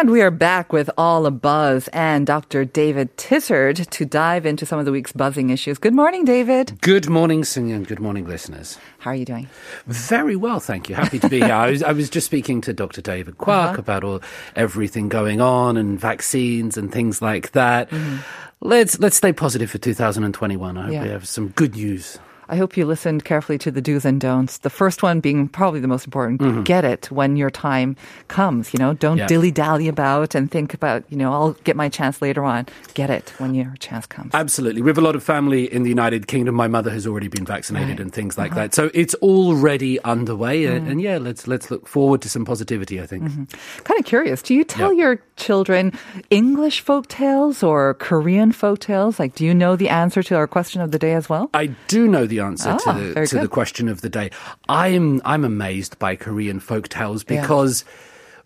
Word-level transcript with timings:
And 0.00 0.08
we 0.08 0.22
are 0.22 0.30
back 0.30 0.72
with 0.72 0.88
All 0.96 1.26
a 1.26 1.30
Buzz 1.30 1.86
and 1.88 2.26
Dr. 2.26 2.64
David 2.64 3.14
Tizard 3.18 3.76
to 3.76 4.06
dive 4.06 4.46
into 4.46 4.64
some 4.64 4.78
of 4.78 4.86
the 4.86 4.92
week's 4.92 5.12
buzzing 5.12 5.50
issues. 5.50 5.76
Good 5.76 5.92
morning, 5.92 6.24
David. 6.24 6.80
Good 6.80 7.10
morning, 7.10 7.44
Sing, 7.44 7.70
and 7.70 7.86
good 7.86 8.00
morning, 8.00 8.26
listeners. 8.26 8.78
How 9.00 9.10
are 9.10 9.14
you 9.14 9.26
doing? 9.26 9.46
Very 9.86 10.36
well, 10.36 10.58
thank 10.58 10.88
you. 10.88 10.94
Happy 10.94 11.18
to 11.18 11.28
be 11.28 11.40
here. 11.40 11.52
I, 11.52 11.70
was, 11.70 11.82
I 11.82 11.92
was 11.92 12.08
just 12.08 12.24
speaking 12.24 12.62
to 12.62 12.72
Dr. 12.72 13.02
David 13.02 13.36
Kwok 13.36 13.72
uh-huh. 13.72 13.76
about 13.78 14.02
all 14.02 14.22
everything 14.56 15.10
going 15.10 15.42
on 15.42 15.76
and 15.76 16.00
vaccines 16.00 16.78
and 16.78 16.90
things 16.90 17.20
like 17.20 17.52
that. 17.52 17.90
Mm-hmm. 17.90 18.20
Let's 18.62 18.98
let's 19.00 19.16
stay 19.16 19.34
positive 19.34 19.70
for 19.70 19.76
2021. 19.76 20.78
I 20.78 20.82
hope 20.82 20.92
Yeah. 20.94 21.02
we 21.02 21.08
have 21.10 21.28
some 21.28 21.48
good 21.48 21.76
news. 21.76 22.18
I 22.50 22.56
hope 22.56 22.76
you 22.76 22.84
listened 22.84 23.24
carefully 23.24 23.58
to 23.58 23.70
the 23.70 23.80
do's 23.80 24.04
and 24.04 24.20
don'ts. 24.20 24.58
The 24.58 24.70
first 24.70 25.02
one 25.02 25.20
being 25.20 25.48
probably 25.48 25.80
the 25.80 25.88
most 25.88 26.04
important. 26.04 26.40
Mm-hmm. 26.40 26.62
Get 26.64 26.84
it 26.84 27.10
when 27.10 27.36
your 27.36 27.48
time 27.50 27.96
comes. 28.28 28.74
You 28.74 28.78
know, 28.78 28.92
don't 28.94 29.18
Yeah. 29.18 29.26
dilly 29.28 29.50
dally 29.52 29.86
about 29.88 30.34
and 30.34 30.50
think 30.50 30.74
about, 30.74 31.04
you 31.08 31.16
know, 31.16 31.32
I'll 31.32 31.52
get 31.64 31.76
my 31.76 31.88
chance 31.88 32.20
later 32.20 32.42
on. 32.44 32.66
Get 32.94 33.08
it 33.08 33.32
when 33.38 33.54
your 33.54 33.72
chance 33.78 34.06
comes. 34.06 34.34
Absolutely. 34.34 34.82
We 34.82 34.88
have 34.90 34.98
a 34.98 35.00
lot 35.00 35.14
of 35.16 35.22
family 35.22 35.72
in 35.72 35.84
the 35.84 35.88
United 35.90 36.26
Kingdom. 36.26 36.54
My 36.56 36.66
mother 36.68 36.90
has 36.90 37.06
already 37.06 37.28
been 37.28 37.44
Right. 37.44 37.56
vaccinated 37.56 38.00
and 38.00 38.12
things 38.12 38.36
like 38.36 38.50
Uh-huh. 38.52 38.60
that. 38.62 38.74
So 38.74 38.90
it's 38.94 39.14
already 39.22 40.00
underway. 40.02 40.64
And, 40.66 40.86
mm. 40.86 40.90
and 40.90 41.00
yeah, 41.00 41.18
let's 41.18 41.46
let's 41.46 41.70
look 41.70 41.86
forward 41.86 42.20
to 42.22 42.28
some 42.28 42.44
positivity, 42.44 43.00
I 43.00 43.06
think. 43.06 43.24
Mm-hmm. 43.24 43.44
kind 43.84 43.98
of 44.00 44.04
curious. 44.06 44.42
Do 44.42 44.54
you 44.54 44.64
tell 44.64 44.92
Yeah. 44.92 45.04
your 45.04 45.20
children 45.36 45.92
English 46.30 46.80
folk 46.80 47.06
tales 47.08 47.62
or 47.62 47.94
Korean 47.94 48.52
folk 48.52 48.80
tales? 48.80 49.18
Like, 49.20 49.34
do 49.34 49.44
you 49.44 49.54
know 49.54 49.76
the 49.76 49.88
answer 49.88 50.22
to 50.24 50.34
our 50.36 50.46
question 50.46 50.80
of 50.82 50.90
the 50.90 50.98
day 50.98 51.14
as 51.14 51.28
well? 51.28 51.48
I 51.54 51.66
do 51.88 52.06
know 52.08 52.26
the 52.26 52.39
answer 52.40 52.76
to 52.76 52.90
Ah, 52.90 52.92
the 52.94 53.12
very 53.12 53.26
to 53.28 53.38
the 53.38 53.48
question 53.48 53.88
of 53.88 54.00
the 54.00 54.08
day. 54.08 54.30
I'm 54.68 55.20
I'm 55.24 55.44
amazed 55.44 55.98
by 55.98 56.16
Korean 56.16 56.60
folk 56.60 56.88
tales 56.88 57.24
Yeah. 57.28 57.40
because 57.42 57.84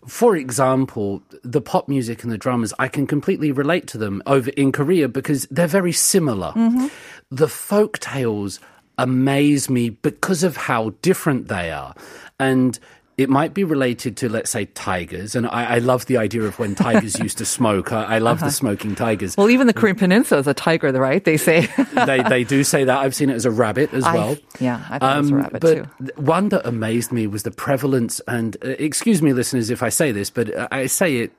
for 0.07 0.35
example, 0.35 1.23
the 1.43 1.61
pop 1.61 1.87
music 1.89 2.21
and 2.23 2.31
the 2.31 2.37
dramas, 2.37 2.73
I 2.77 2.87
can 2.87 3.07
completely 3.07 3.51
relate 3.51 3.87
to 3.87 3.97
them 3.97 4.21
over 4.27 4.51
in 4.51 4.71
Korea 4.71 5.07
because 5.07 5.47
they're 5.49 5.65
very 5.67 5.91
similar. 5.91 6.51
Mm-hmm. 6.51 6.87
The 7.31 7.47
folk 7.47 7.97
tales 7.99 8.59
amaze 8.99 9.67
me 9.69 9.89
because 9.89 10.43
of 10.43 10.55
how 10.57 10.91
different 11.01 11.47
they 11.47 11.71
are. 11.71 11.95
And 12.39 12.77
it 13.17 13.29
might 13.29 13.53
be 13.53 13.63
related 13.63 14.17
to, 14.17 14.27
let's 14.29 14.49
say, 14.51 14.65
tigers. 14.65 15.35
And 15.35 15.47
I, 15.47 15.75
I 15.75 15.77
love 15.77 16.05
the 16.07 16.17
idea 16.17 16.41
of 16.43 16.59
when 16.59 16.75
tigers 16.75 17.17
used 17.19 17.37
to 17.37 17.45
smoke. 17.45 17.93
I, 17.93 18.15
I 18.15 18.17
love 18.17 18.41
the 18.41 18.49
smoking 18.49 18.93
tigers. 18.93 19.37
Well, 19.37 19.49
even 19.49 19.67
the 19.67 19.73
Korean 19.73 19.95
Peninsula 19.95 20.41
is 20.41 20.47
a 20.47 20.53
tiger, 20.53 20.91
right? 20.91 21.23
They 21.23 21.37
say. 21.37 21.67
they 22.05 22.21
they 22.23 22.43
do 22.43 22.63
say 22.65 22.83
that. 22.83 22.97
I've 22.97 23.15
seen 23.15 23.29
it 23.29 23.35
as 23.35 23.45
a 23.45 23.51
rabbit 23.51 23.93
as 23.93 24.03
well. 24.03 24.35
yeah, 24.59 24.85
I 24.89 24.99
thought 24.99 25.15
it 25.17 25.21
was 25.21 25.31
a 25.31 25.35
rabbit 25.35 25.61
but 25.61 25.73
too. 25.75 26.11
one 26.21 26.49
that 26.49 26.65
amazed 26.67 27.11
me 27.13 27.25
was 27.27 27.43
the 27.43 27.51
prevalence, 27.51 28.19
and 28.27 28.57
uh, 28.65 28.69
excuse 28.79 29.21
me, 29.21 29.31
listeners, 29.33 29.69
if 29.69 29.81
I 29.81 29.89
say 29.89 30.11
this, 30.11 30.29
but 30.29 30.53
uh, 30.53 30.67
I 30.71 30.87
say 30.87 31.17
it 31.17 31.31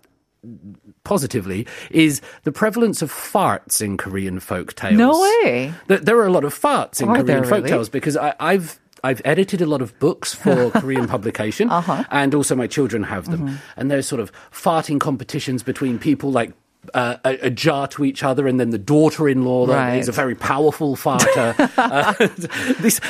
positively, 1.04 1.66
is 1.90 2.20
the 2.44 2.52
prevalence 2.52 3.02
of 3.02 3.12
farts 3.12 3.80
in 3.82 3.96
Korean 3.96 4.40
folk 4.40 4.74
tales. 4.74 4.96
No 4.96 5.20
way. 5.44 5.72
Th- 5.88 6.00
There 6.00 6.16
are 6.18 6.26
a 6.26 6.32
lot 6.32 6.44
of 6.44 6.54
farts 6.58 7.00
in 7.00 7.08
Are 7.08 7.22
Korean 7.22 7.44
folk 7.44 7.52
really? 7.58 7.68
tales 7.70 7.88
because 7.88 8.16
I, 8.16 8.34
I've. 8.40 8.78
I've 9.08 9.22
edited 9.24 9.60
a 9.62 9.66
lot 9.66 9.82
of 9.82 9.90
books 9.98 10.34
for 10.34 10.70
Korean 10.82 11.06
publication, 11.06 11.70
Uh-huh. 11.70 12.04
and 12.10 12.34
also 12.34 12.54
my 12.56 12.66
children 12.76 13.02
have 13.04 13.24
them. 13.30 13.40
Mm-hmm. 13.46 13.56
And 13.78 13.90
there's 13.90 14.06
sort 14.08 14.20
of 14.20 14.32
farting 14.50 14.98
competitions 15.00 15.62
between 15.62 15.98
people, 15.98 16.30
like 16.40 16.52
uh, 16.94 17.16
a, 17.24 17.46
a 17.46 17.50
jar 17.50 17.86
to 17.94 18.04
each 18.04 18.22
other, 18.22 18.46
and 18.48 18.58
then 18.60 18.70
the 18.70 18.78
daughter-in-law 18.78 19.66
that 19.66 19.74
Right. 19.76 19.98
is 20.02 20.08
a 20.08 20.12
very 20.22 20.34
powerful 20.34 20.96
farter. 20.96 21.54
uh, 21.76 22.14
this, 22.80 23.00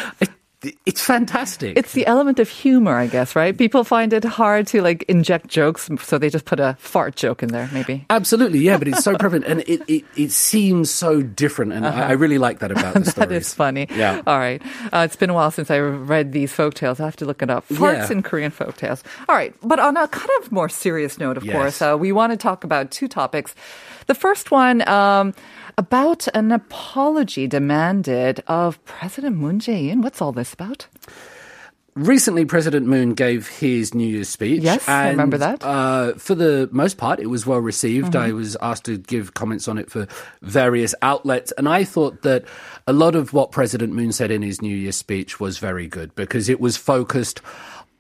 it's 0.87 1.00
fantastic. 1.00 1.77
It's 1.77 1.93
the 1.93 2.06
element 2.06 2.38
of 2.38 2.49
humor, 2.49 2.97
I 2.97 3.06
guess, 3.06 3.37
right? 3.37 3.56
People 3.56 3.84
find 3.84 4.12
it 4.12 4.25
hard 4.25 4.66
to 4.69 4.82
like 4.82 5.04
inject 5.09 5.49
jokes, 5.49 5.88
so 6.03 6.19
they 6.19 6.31
just 6.31 6.44
put 6.44 6.60
a 6.60 6.77
fart 6.78 7.16
joke 7.16 7.43
in 7.43 7.50
there, 7.50 7.69
maybe. 7.72 8.04
Absolutely, 8.10 8.60
yeah, 8.60 8.78
but 8.78 8.88
it's 8.88 9.04
so 9.04 9.16
prevalent, 9.19 9.44
and 9.47 9.60
it, 9.66 9.82
it, 9.88 10.04
it 10.16 10.32
seems 10.32 10.91
so 10.91 11.22
different, 11.22 11.72
and 11.72 11.87
I, 11.87 12.09
I 12.09 12.12
really 12.12 12.38
like 12.38 12.59
that 12.60 12.71
about 12.71 12.94
the 12.94 13.04
stories. 13.04 13.09
Uh-huh. 13.16 13.27
That 13.27 13.32
is 13.34 13.54
funny. 13.54 13.87
Yeah. 13.94 14.22
All 14.27 14.38
right. 14.38 14.62
Uh, 14.93 15.00
it's 15.04 15.16
been 15.16 15.31
a 15.31 15.34
while 15.34 15.50
since 15.50 15.71
I 15.71 15.78
read 15.78 16.32
these 16.32 16.53
folk 16.53 16.75
tales. 16.75 17.00
I 17.00 17.04
have 17.04 17.16
to 17.16 17.25
look 17.25 17.43
it 17.43 17.50
up. 17.50 17.66
Farts 17.69 18.09
Yeah. 18.09 18.12
in 18.16 18.22
Korean 18.22 18.50
folk 18.50 18.77
tales. 18.77 19.03
All 19.28 19.34
right. 19.34 19.54
But 19.62 19.78
on 19.78 19.97
a 19.97 20.09
kind 20.09 20.31
of 20.41 20.53
more 20.53 20.69
serious 20.69 21.19
note, 21.19 21.37
of 21.37 21.44
Yes. 21.44 21.54
course, 21.54 21.83
uh, 21.83 21.97
we 21.98 22.12
want 22.12 22.33
to 22.33 22.37
talk 22.37 22.65
about 22.65 22.91
two 22.91 23.09
topics. 23.09 23.54
The 24.06 24.15
first 24.15 24.50
one, 24.50 24.87
um, 24.88 25.34
about 25.78 26.26
an 26.34 26.53
apology 26.53 27.47
demanded 27.47 28.42
of 28.47 28.82
President 28.84 29.37
Moon 29.37 29.59
Jae-in. 29.59 30.03
What's 30.03 30.22
all 30.22 30.32
this 30.32 30.53
about? 30.53 30.87
Recently, 31.94 32.44
President 32.44 32.87
Moon 32.87 33.14
gave 33.14 33.48
his 33.48 33.94
New 33.94 34.06
Year's 34.06 34.28
speech. 34.28 34.62
Yes, 34.62 34.86
I 34.86 35.09
remember 35.09 35.38
that. 35.38 35.65
Uh, 35.65 36.12
for 36.15 36.34
the 36.34 36.69
most 36.70 36.98
part, 36.98 37.20
it 37.20 37.28
was 37.28 37.47
well 37.47 37.59
received. 37.59 38.12
Mm-hmm. 38.12 38.31
I 38.31 38.32
was 38.32 38.54
asked 38.60 38.84
to 38.84 38.98
give 38.98 39.32
comments 39.32 39.66
on 39.66 39.78
it 39.78 39.91
for 39.91 40.06
various 40.42 40.94
outlets, 41.00 41.53
and 41.56 41.66
I 41.66 41.84
thought 41.84 42.20
that 42.20 42.44
a 42.86 42.92
lot 42.92 43.15
of 43.15 43.32
what 43.32 43.50
President 43.50 43.94
Moon 43.94 44.12
said 44.12 44.31
in 44.31 44.42
his 44.42 44.60
New 44.60 44.76
Year's 44.76 44.97
speech 44.97 45.41
was 45.41 45.56
very 45.56 45.86
good 45.86 46.15
because 46.15 46.50
it 46.50 46.60
was 46.60 46.76
focused 46.76 47.41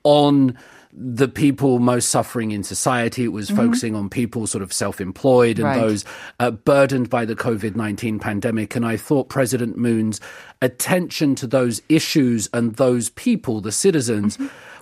on 0.04 0.58
the 0.98 1.28
people 1.28 1.78
most 1.78 2.08
suffering 2.08 2.52
in 2.52 2.62
society. 2.62 3.24
It 3.24 3.32
was 3.32 3.50
focusing 3.50 3.94
on 3.94 4.08
people 4.08 4.46
sort 4.46 4.62
of 4.62 4.72
self-employed 4.72 5.58
and 5.58 5.66
Mm-hmm. 5.66 5.80
Right. 5.80 5.88
those 5.88 6.04
uh, 6.40 6.50
burdened 6.52 7.10
by 7.10 7.24
the 7.26 7.36
COVID-19 7.36 8.20
pandemic. 8.20 8.74
And 8.76 8.86
I 8.86 8.96
thought 8.96 9.28
President 9.28 9.76
Moon's 9.76 10.20
attention 10.62 11.34
to 11.36 11.46
those 11.46 11.82
issues 11.88 12.48
and 12.54 12.76
those 12.76 13.10
people, 13.10 13.60
the 13.60 13.72
citizens, 13.72 14.38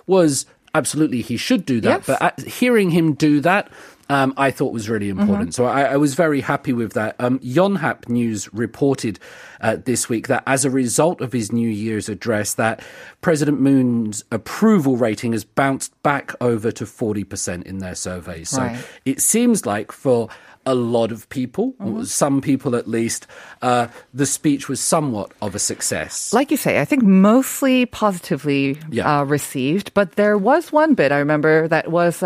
was 0.07 0.45
absolutely 0.73 1.21
he 1.21 1.37
should 1.37 1.65
do 1.65 1.81
that. 1.81 2.01
Mm-hmm. 2.03 2.11
Yes. 2.11 2.19
But 2.19 2.45
uh, 2.45 2.49
hearing 2.49 2.91
him 2.91 3.13
do 3.13 3.41
that, 3.41 3.69
um, 4.09 4.33
I 4.37 4.51
thought 4.51 4.71
was 4.73 4.89
really 4.89 5.09
important. 5.09 5.49
Mm-hmm. 5.49 5.63
So 5.63 5.65
I, 5.65 5.83
I 5.93 5.97
was 5.97 6.13
very 6.13 6.41
happy 6.41 6.73
with 6.73 6.93
that. 6.93 7.15
Um, 7.19 7.39
Yonhap 7.39 8.07
News 8.07 8.51
reported 8.53 9.19
uh, 9.61 9.77
this 9.83 10.07
week 10.09 10.27
that 10.27 10.43
as 10.45 10.63
a 10.65 10.69
result 10.69 11.21
of 11.21 11.33
his 11.33 11.51
New 11.51 11.69
Year's 11.69 12.07
address, 12.09 12.53
that 12.55 12.83
President 13.21 13.59
Moon's 13.59 14.23
approval 14.31 14.97
rating 14.97 15.31
has 15.31 15.43
bounced 15.43 15.91
back 16.03 16.33
over 16.41 16.71
to 16.71 16.83
40% 16.85 17.63
in 17.63 17.79
their 17.79 17.95
surveys. 17.95 18.49
So 18.49 18.61
Right. 18.61 18.77
it 19.05 19.21
seems 19.21 19.65
like 19.65 19.91
for 19.91 20.29
a 20.67 20.73
lot 20.75 21.11
of 21.11 21.27
people, 21.29 21.73
Mm-hmm. 21.79 22.03
some 22.03 22.41
people 22.41 22.75
at 22.75 22.87
least, 22.87 23.27
uh, 23.61 23.87
the 24.13 24.25
speech 24.25 24.67
was 24.67 24.79
somewhat 24.79 25.31
of 25.41 25.53
a 25.55 25.59
success. 25.59 26.33
Like 26.33 26.49
you 26.51 26.57
say, 26.57 26.79
I 26.81 26.85
think 26.85 27.03
mostly 27.03 27.85
positively 27.85 28.77
Yeah. 28.89 29.19
uh, 29.21 29.23
received, 29.23 29.93
but 29.93 30.13
there 30.15 30.37
was 30.37 30.71
one 30.71 30.93
bit 30.95 31.11
I 31.11 31.19
remember 31.19 31.67
that 31.67 31.89
was. 31.91 32.21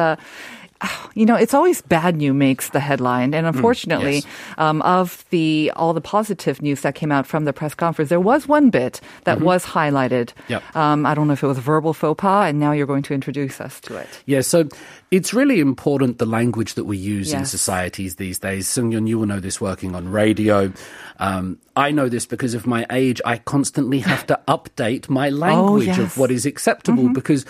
You 1.15 1.25
know, 1.25 1.35
it's 1.35 1.55
always 1.55 1.81
bad 1.81 2.15
news 2.15 2.35
makes 2.35 2.69
the 2.69 2.79
headline, 2.79 3.33
and 3.33 3.45
unfortunately, 3.45 4.17
yes. 4.17 4.25
um, 4.57 4.81
of 4.83 5.25
the 5.31 5.69
all 5.75 5.91
the 5.91 5.99
positive 5.99 6.61
news 6.61 6.81
that 6.81 6.95
came 6.95 7.11
out 7.11 7.25
from 7.25 7.43
the 7.43 7.51
press 7.51 7.73
conference, 7.73 8.09
there 8.09 8.21
was 8.21 8.47
one 8.47 8.69
bit 8.69 9.01
that 9.25 9.41
was 9.41 9.65
highlighted. 9.65 10.31
Yep. 10.47 10.75
Um, 10.77 11.05
I 11.05 11.15
don't 11.15 11.27
know 11.27 11.33
if 11.33 11.43
it 11.43 11.47
was 11.47 11.57
verbal 11.57 11.93
faux 11.93 12.21
pas, 12.21 12.47
and 12.47 12.59
now 12.59 12.71
you're 12.71 12.87
going 12.87 13.03
to 13.03 13.13
introduce 13.13 13.59
us 13.59 13.81
to 13.81 13.97
it. 13.97 14.07
Yeah, 14.27 14.41
so 14.41 14.69
it's 15.11 15.33
really 15.33 15.59
important 15.59 16.19
the 16.19 16.25
language 16.25 16.75
that 16.75 16.85
we 16.85 16.95
use 16.95 17.33
in 17.33 17.43
societies 17.43 18.15
these 18.15 18.39
days. 18.39 18.67
Sungyun, 18.67 19.07
you 19.07 19.19
will 19.19 19.25
know 19.25 19.39
this 19.39 19.59
working 19.59 19.95
on 19.95 20.07
radio. 20.07 20.71
Um, 21.17 21.57
I 21.75 21.91
know 21.91 22.07
this 22.07 22.25
because 22.27 22.53
of 22.53 22.67
my 22.67 22.85
age. 22.91 23.19
I 23.25 23.39
constantly 23.39 23.99
have 23.99 24.25
to 24.27 24.39
update 24.47 25.09
my 25.09 25.29
language 25.29 25.87
yes. 25.87 25.99
of 25.99 26.17
what 26.17 26.31
is 26.31 26.45
acceptable 26.45 27.09
because 27.09 27.45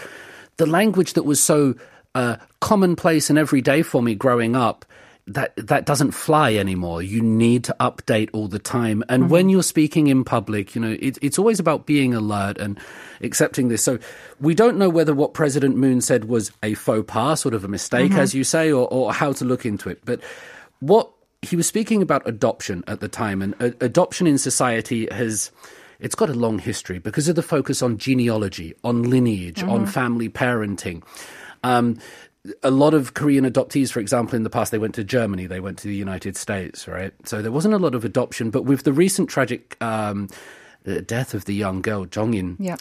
the 0.57 0.65
language 0.65 1.13
that 1.13 1.23
was 1.23 1.41
so 1.41 1.75
uh, 2.19 2.37
commonplace 2.59 3.29
and 3.29 3.39
everyday 3.39 3.81
for 3.81 4.03
me 4.03 4.13
growing 4.13 4.55
up. 4.55 4.85
That 5.27 5.53
that 5.67 5.85
doesn't 5.85 6.11
fly 6.11 6.55
anymore. 6.55 7.03
You 7.03 7.21
need 7.21 7.63
to 7.65 7.75
update 7.79 8.29
all 8.33 8.47
the 8.47 8.57
time. 8.57 9.03
And 9.09 9.29
when 9.29 9.47
you're 9.47 9.61
speaking 9.61 10.07
in 10.07 10.23
public, 10.23 10.73
you 10.73 10.81
know 10.81 10.97
it, 10.99 11.19
it's 11.21 11.37
always 11.37 11.59
about 11.59 11.85
being 11.85 12.15
alert 12.15 12.57
and 12.57 12.79
accepting 13.21 13.67
this. 13.67 13.83
So 13.83 13.99
we 14.39 14.55
don't 14.55 14.77
know 14.77 14.89
whether 14.89 15.13
what 15.13 15.35
President 15.35 15.77
Moon 15.77 16.01
said 16.01 16.25
was 16.25 16.51
a 16.63 16.73
faux 16.73 17.05
pas, 17.05 17.39
sort 17.39 17.53
of 17.53 17.63
a 17.63 17.67
mistake, 17.67 18.13
as 18.13 18.33
you 18.33 18.43
say, 18.43 18.71
or, 18.71 18.87
or 18.91 19.13
how 19.13 19.31
to 19.33 19.45
look 19.45 19.67
into 19.67 19.87
it. 19.87 20.01
But 20.03 20.19
what 20.79 21.11
he 21.43 21.55
was 21.55 21.67
speaking 21.67 22.01
about 22.01 22.27
adoption 22.27 22.83
at 22.87 22.99
the 22.99 23.07
time, 23.07 23.43
and 23.43 23.53
uh, 23.61 23.69
adoption 23.81 24.25
in 24.25 24.39
society 24.39 25.07
has 25.11 25.51
it's 25.99 26.15
got 26.15 26.29
a 26.29 26.33
long 26.33 26.57
history 26.59 26.97
because 26.97 27.27
of 27.27 27.35
the 27.35 27.43
focus 27.43 27.83
on 27.83 27.97
genealogy, 27.97 28.73
on 28.83 29.03
lineage, 29.03 29.61
on 29.63 29.85
family 29.85 30.29
parenting. 30.29 31.03
Um, 31.63 31.99
a 32.63 32.71
lot 32.71 32.93
of 32.93 33.13
Korean 33.13 33.45
adoptees, 33.45 33.91
for 33.91 33.99
example, 33.99 34.35
in 34.35 34.43
the 34.43 34.49
past, 34.49 34.71
they 34.71 34.77
went 34.77 34.95
to 34.95 35.03
Germany, 35.03 35.45
they 35.45 35.59
went 35.59 35.77
to 35.79 35.87
the 35.87 35.95
United 35.95 36.37
States, 36.37 36.87
right? 36.87 37.13
So 37.25 37.41
there 37.41 37.51
wasn't 37.51 37.73
a 37.73 37.77
lot 37.79 37.95
of 37.95 38.05
adoption. 38.05 38.49
But 38.49 38.63
with 38.63 38.83
the 38.83 38.93
recent 38.93 39.29
tragic 39.29 39.75
um, 39.81 40.29
death 41.05 41.33
of 41.33 41.45
the 41.45 41.53
young 41.53 41.81
girl, 41.81 42.05
Jongin, 42.05 42.55
Yeah. 42.59 42.77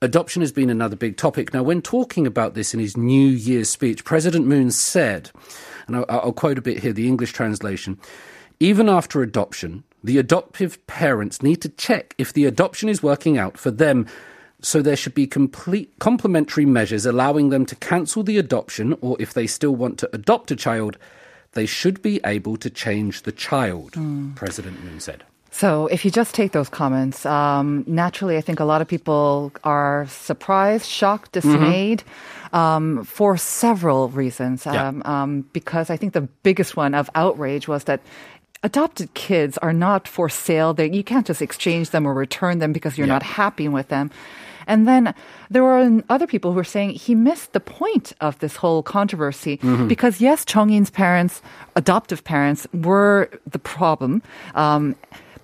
adoption 0.00 0.40
has 0.40 0.50
been 0.50 0.70
another 0.70 0.96
big 0.96 1.16
topic. 1.16 1.52
Now, 1.52 1.62
when 1.62 1.82
talking 1.82 2.26
about 2.26 2.54
this 2.54 2.72
in 2.72 2.80
his 2.80 2.96
New 2.96 3.28
Year's 3.28 3.68
speech, 3.68 4.04
President 4.04 4.46
Moon 4.46 4.70
said, 4.70 5.30
and 5.86 5.96
I'll, 5.96 6.06
I'll 6.08 6.32
quote 6.32 6.58
a 6.58 6.62
bit 6.62 6.78
here, 6.78 6.92
the 6.92 7.06
English 7.08 7.32
translation 7.32 7.98
even 8.60 8.88
after 8.88 9.22
adoption, 9.22 9.82
the 10.04 10.18
adoptive 10.18 10.84
parents 10.86 11.42
need 11.42 11.56
to 11.62 11.68
check 11.68 12.14
if 12.16 12.32
the 12.32 12.44
adoption 12.44 12.88
is 12.88 13.02
working 13.02 13.36
out 13.36 13.58
for 13.58 13.72
them. 13.72 14.06
So 14.62 14.80
there 14.80 14.96
should 14.96 15.14
be 15.14 15.26
complete 15.26 15.92
complementary 15.98 16.64
measures 16.66 17.04
allowing 17.04 17.50
them 17.50 17.66
to 17.66 17.74
cancel 17.76 18.22
the 18.22 18.38
adoption, 18.38 18.96
or 19.00 19.16
if 19.18 19.34
they 19.34 19.46
still 19.46 19.74
want 19.74 19.98
to 19.98 20.10
adopt 20.12 20.50
a 20.52 20.56
child, 20.56 20.96
they 21.52 21.66
should 21.66 22.00
be 22.00 22.20
able 22.24 22.56
to 22.58 22.70
change 22.70 23.22
the 23.22 23.32
child, 23.32 23.94
President 24.36 24.82
Moon 24.84 25.00
said. 25.00 25.24
So, 25.50 25.86
if 25.88 26.02
you 26.04 26.10
just 26.10 26.34
take 26.34 26.52
those 26.52 26.70
comments, 26.70 27.26
um, 27.26 27.84
naturally, 27.86 28.38
I 28.38 28.40
think 28.40 28.58
a 28.58 28.64
lot 28.64 28.80
of 28.80 28.88
people 28.88 29.52
are 29.64 30.06
surprised, 30.08 30.86
shocked, 30.88 31.32
dismayed 31.32 32.04
um, 32.54 33.04
for 33.04 33.36
several 33.36 34.08
reasons. 34.08 34.64
Yeah. 34.64 34.88
Um, 34.88 35.02
um, 35.04 35.44
because 35.52 35.90
I 35.90 35.98
think 35.98 36.14
the 36.14 36.22
biggest 36.42 36.74
one 36.74 36.94
of 36.94 37.10
outrage 37.14 37.68
was 37.68 37.84
that 37.84 38.00
adopted 38.62 39.12
kids 39.12 39.58
are 39.58 39.74
not 39.74 40.08
for 40.08 40.30
sale. 40.30 40.72
They, 40.72 40.88
you 40.90 41.04
can't 41.04 41.26
just 41.26 41.42
exchange 41.42 41.90
them 41.90 42.06
or 42.06 42.14
return 42.14 42.58
them 42.58 42.72
because 42.72 42.96
you're 42.96 43.06
Yeah. 43.08 43.14
not 43.14 43.22
happy 43.22 43.68
with 43.68 43.88
them. 43.88 44.10
And 44.66 44.86
then 44.86 45.14
there 45.50 45.62
were 45.62 46.02
other 46.08 46.26
people 46.26 46.52
who 46.52 46.56
were 46.56 46.64
saying 46.64 46.90
he 46.90 47.14
missed 47.14 47.52
the 47.52 47.60
point 47.60 48.12
of 48.20 48.38
this 48.38 48.56
whole 48.56 48.82
controversy 48.82 49.58
because 49.88 50.20
yes, 50.20 50.44
Chongin's 50.44 50.90
parents, 50.90 51.42
adoptive 51.76 52.24
parents, 52.24 52.66
were 52.72 53.28
the 53.46 53.58
problem. 53.58 54.22
Um, 54.54 54.96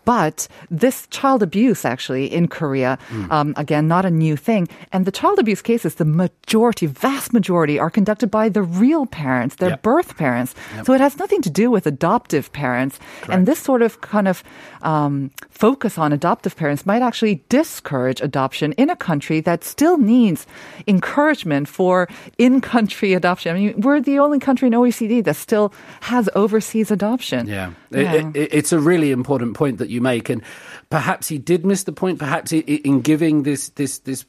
but 0.08 0.49
this 0.70 1.06
child 1.08 1.43
abuse, 1.43 1.84
actually, 1.84 2.25
in 2.38 2.49
Korea, 2.49 2.96
um, 3.31 3.52
again, 3.58 3.84
not 3.88 4.05
a 4.06 4.10
new 4.10 4.37
thing. 4.37 4.66
And 4.90 5.05
the 5.05 5.12
child 5.12 5.38
abuse 5.38 5.60
cases, 5.60 5.96
the 5.96 6.06
majority, 6.06 6.87
vast 6.87 7.34
majority, 7.34 7.78
are 7.78 7.90
conducted 7.90 8.31
by 8.31 8.49
the 8.49 8.62
real 8.62 9.05
parents, 9.05 9.56
their 9.56 9.69
Yep. 9.76 9.82
birth 9.82 10.10
parents. 10.16 10.55
So 10.84 10.94
it 10.94 11.02
has 11.02 11.19
nothing 11.19 11.43
to 11.43 11.50
do 11.50 11.70
with 11.70 11.84
adoptive 11.87 12.50
parents. 12.52 12.99
And 13.28 13.44
this 13.44 13.58
sort 13.58 13.82
of 13.82 14.00
kind 14.00 14.28
of 14.28 14.43
um, 14.81 15.31
focus 15.50 15.99
on 15.99 16.12
adoptive 16.12 16.56
parents 16.56 16.87
might 16.87 17.02
actually 17.02 17.43
discourage 17.50 18.20
adoption 18.22 18.72
in 18.82 18.88
a 18.88 18.96
country 18.96 19.40
that 19.43 19.62
still 19.64 19.99
needs 19.99 20.46
encouragement 20.87 21.69
for 21.69 22.08
in 22.38 22.61
country 22.61 23.12
adoption. 23.12 23.54
I 23.54 23.58
mean, 23.58 23.81
we're 23.84 24.00
the 24.00 24.19
only 24.25 24.38
country 24.38 24.69
in 24.69 24.75
OECD 24.75 25.22
that 25.25 25.37
still 25.37 25.72
has 26.12 26.31
overseas 26.34 26.90
adoption. 26.90 27.46
Yeah. 27.46 27.70
Yeah. 27.90 28.12
It, 28.12 28.37
it, 28.37 28.55
it's 28.55 28.73
a 28.73 28.79
really 28.79 29.11
important 29.11 29.55
point 29.56 29.79
that 29.79 29.88
you 29.88 30.00
make, 30.00 30.29
and 30.29 30.43
perhaps 30.90 31.29
he 31.29 31.38
did 31.38 31.64
miss 31.64 31.85
the 31.85 31.93
point. 31.93 32.19
Perhaps 32.19 32.52
in 32.52 33.00
giving 33.00 33.43
this 33.44 33.70
this 33.70 33.99
this 34.00 34.25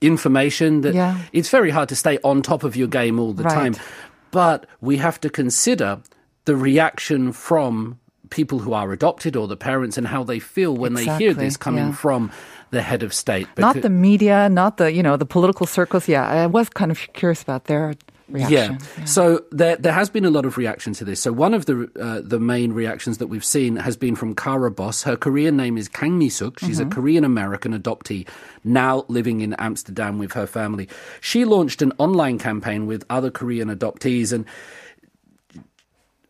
information 0.00 0.82
that 0.82 0.94
Yeah. 0.94 1.18
it's 1.32 1.50
very 1.50 1.70
hard 1.70 1.88
to 1.88 1.96
stay 1.96 2.18
on 2.22 2.42
top 2.42 2.62
of 2.64 2.76
your 2.76 2.88
game 2.88 3.18
all 3.18 3.32
the 3.32 3.42
Right. 3.44 3.54
time. 3.54 3.74
But 4.30 4.66
we 4.80 4.98
have 4.98 5.20
to 5.20 5.30
consider 5.30 5.98
the 6.44 6.54
reaction 6.56 7.32
from 7.32 7.98
people 8.30 8.58
who 8.60 8.74
are 8.74 8.92
adopted 8.92 9.36
or 9.36 9.48
the 9.48 9.56
parents 9.56 9.96
and 9.98 10.06
how 10.06 10.22
they 10.22 10.38
feel 10.38 10.76
when 10.76 10.94
they 10.94 11.06
hear 11.16 11.32
this 11.34 11.56
coming 11.56 11.86
yeah. 11.88 11.92
from 11.92 12.30
the 12.70 12.82
head 12.82 13.02
of 13.02 13.14
state. 13.14 13.48
Not 13.56 13.80
the 13.80 13.88
media, 13.88 14.48
not 14.48 14.76
the, 14.76 14.92
you 14.92 15.02
know, 15.02 15.16
the 15.16 15.24
political 15.26 15.66
circles. 15.66 16.06
Yeah, 16.06 16.26
I 16.28 16.46
was 16.46 16.68
kind 16.68 16.90
of 16.90 16.98
curious 17.14 17.42
about 17.42 17.64
their 17.64 17.94
reaction. 18.28 18.78
Yeah. 18.98 19.04
So 19.04 19.44
there 19.50 19.76
there 19.76 19.92
has 19.92 20.10
been 20.10 20.24
a 20.24 20.30
lot 20.30 20.44
of 20.44 20.56
reaction 20.56 20.92
to 20.94 21.04
this. 21.04 21.20
So 21.20 21.32
one 21.32 21.54
of 21.54 21.66
the 21.66 21.90
uh, 22.00 22.20
the 22.22 22.38
main 22.38 22.72
reactions 22.72 23.18
that 23.18 23.28
we've 23.28 23.44
seen 23.44 23.76
has 23.76 23.96
been 23.96 24.16
from 24.16 24.34
Kara 24.34 24.70
Bos. 24.70 25.02
Her 25.02 25.16
Korean 25.16 25.56
name 25.56 25.78
is 25.78 25.88
Kang 25.88 26.18
Mi-suk. 26.18 26.58
She's 26.58 26.80
a 26.80 26.86
Korean 26.86 27.24
American 27.24 27.78
adoptee 27.78 28.26
now 28.64 29.04
living 29.08 29.40
in 29.40 29.54
Amsterdam 29.54 30.18
with 30.18 30.32
her 30.32 30.46
family. 30.46 30.88
She 31.20 31.44
launched 31.44 31.82
an 31.82 31.92
online 31.98 32.38
campaign 32.38 32.86
with 32.86 33.04
other 33.10 33.30
Korean 33.30 33.68
adoptees 33.68 34.32
and 34.32 34.44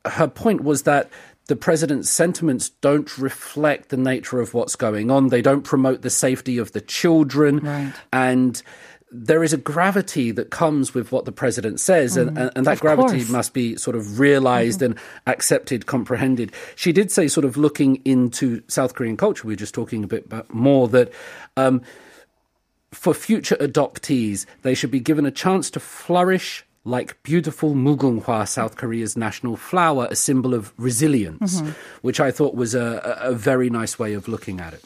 her 0.04 0.28
point 0.28 0.62
was 0.62 0.82
that 0.84 1.10
the 1.48 1.56
president's 1.56 2.08
sentiments 2.10 2.68
don't 2.80 3.18
reflect 3.18 3.88
the 3.88 3.96
nature 3.96 4.40
of 4.40 4.54
what's 4.54 4.76
going 4.76 5.10
on. 5.10 5.28
They 5.28 5.42
don't 5.42 5.62
promote 5.62 6.02
the 6.02 6.10
safety 6.10 6.58
of 6.58 6.72
the 6.72 6.80
children. 6.80 7.58
Right. 7.60 7.92
And 8.12 8.62
there 9.10 9.42
is 9.42 9.54
a 9.54 9.56
gravity 9.56 10.30
that 10.32 10.50
comes 10.50 10.92
with 10.92 11.10
what 11.10 11.24
the 11.24 11.32
president 11.32 11.80
says, 11.80 12.18
and, 12.18 12.36
and, 12.36 12.50
and 12.54 12.66
that 12.66 12.74
Of 12.74 12.80
gravity 12.80 13.20
course. 13.20 13.30
must 13.30 13.54
be 13.54 13.76
sort 13.76 13.96
of 13.96 14.20
realized 14.20 14.82
and 14.82 14.98
accepted, 15.26 15.86
comprehended. 15.86 16.52
She 16.76 16.92
did 16.92 17.10
say, 17.10 17.26
sort 17.26 17.46
of 17.46 17.56
looking 17.56 18.02
into 18.04 18.62
South 18.68 18.94
Korean 18.94 19.16
culture, 19.16 19.46
we 19.46 19.54
were 19.54 19.56
just 19.56 19.74
talking 19.74 20.04
a 20.04 20.06
bit 20.06 20.30
more 20.52 20.86
that. 20.88 21.10
Um, 21.56 21.82
for 22.90 23.12
future 23.12 23.56
adoptees, 23.56 24.46
they 24.62 24.74
should 24.74 24.90
be 24.90 24.98
given 24.98 25.26
a 25.26 25.30
chance 25.30 25.70
to 25.72 25.78
flourish 25.78 26.64
like 26.88 27.22
beautiful 27.22 27.74
mugunghwa, 27.74 28.48
South 28.48 28.76
Korea's 28.76 29.16
national 29.16 29.56
flower, 29.56 30.08
a 30.10 30.16
symbol 30.16 30.54
of 30.54 30.72
resilience, 30.78 31.60
mm-hmm. 31.60 31.72
which 32.02 32.20
I 32.20 32.30
thought 32.30 32.54
was 32.54 32.74
a, 32.74 33.18
a 33.22 33.28
a 33.28 33.34
very 33.34 33.68
nice 33.70 33.98
way 33.98 34.14
of 34.14 34.26
looking 34.28 34.60
at 34.60 34.72
it. 34.74 34.84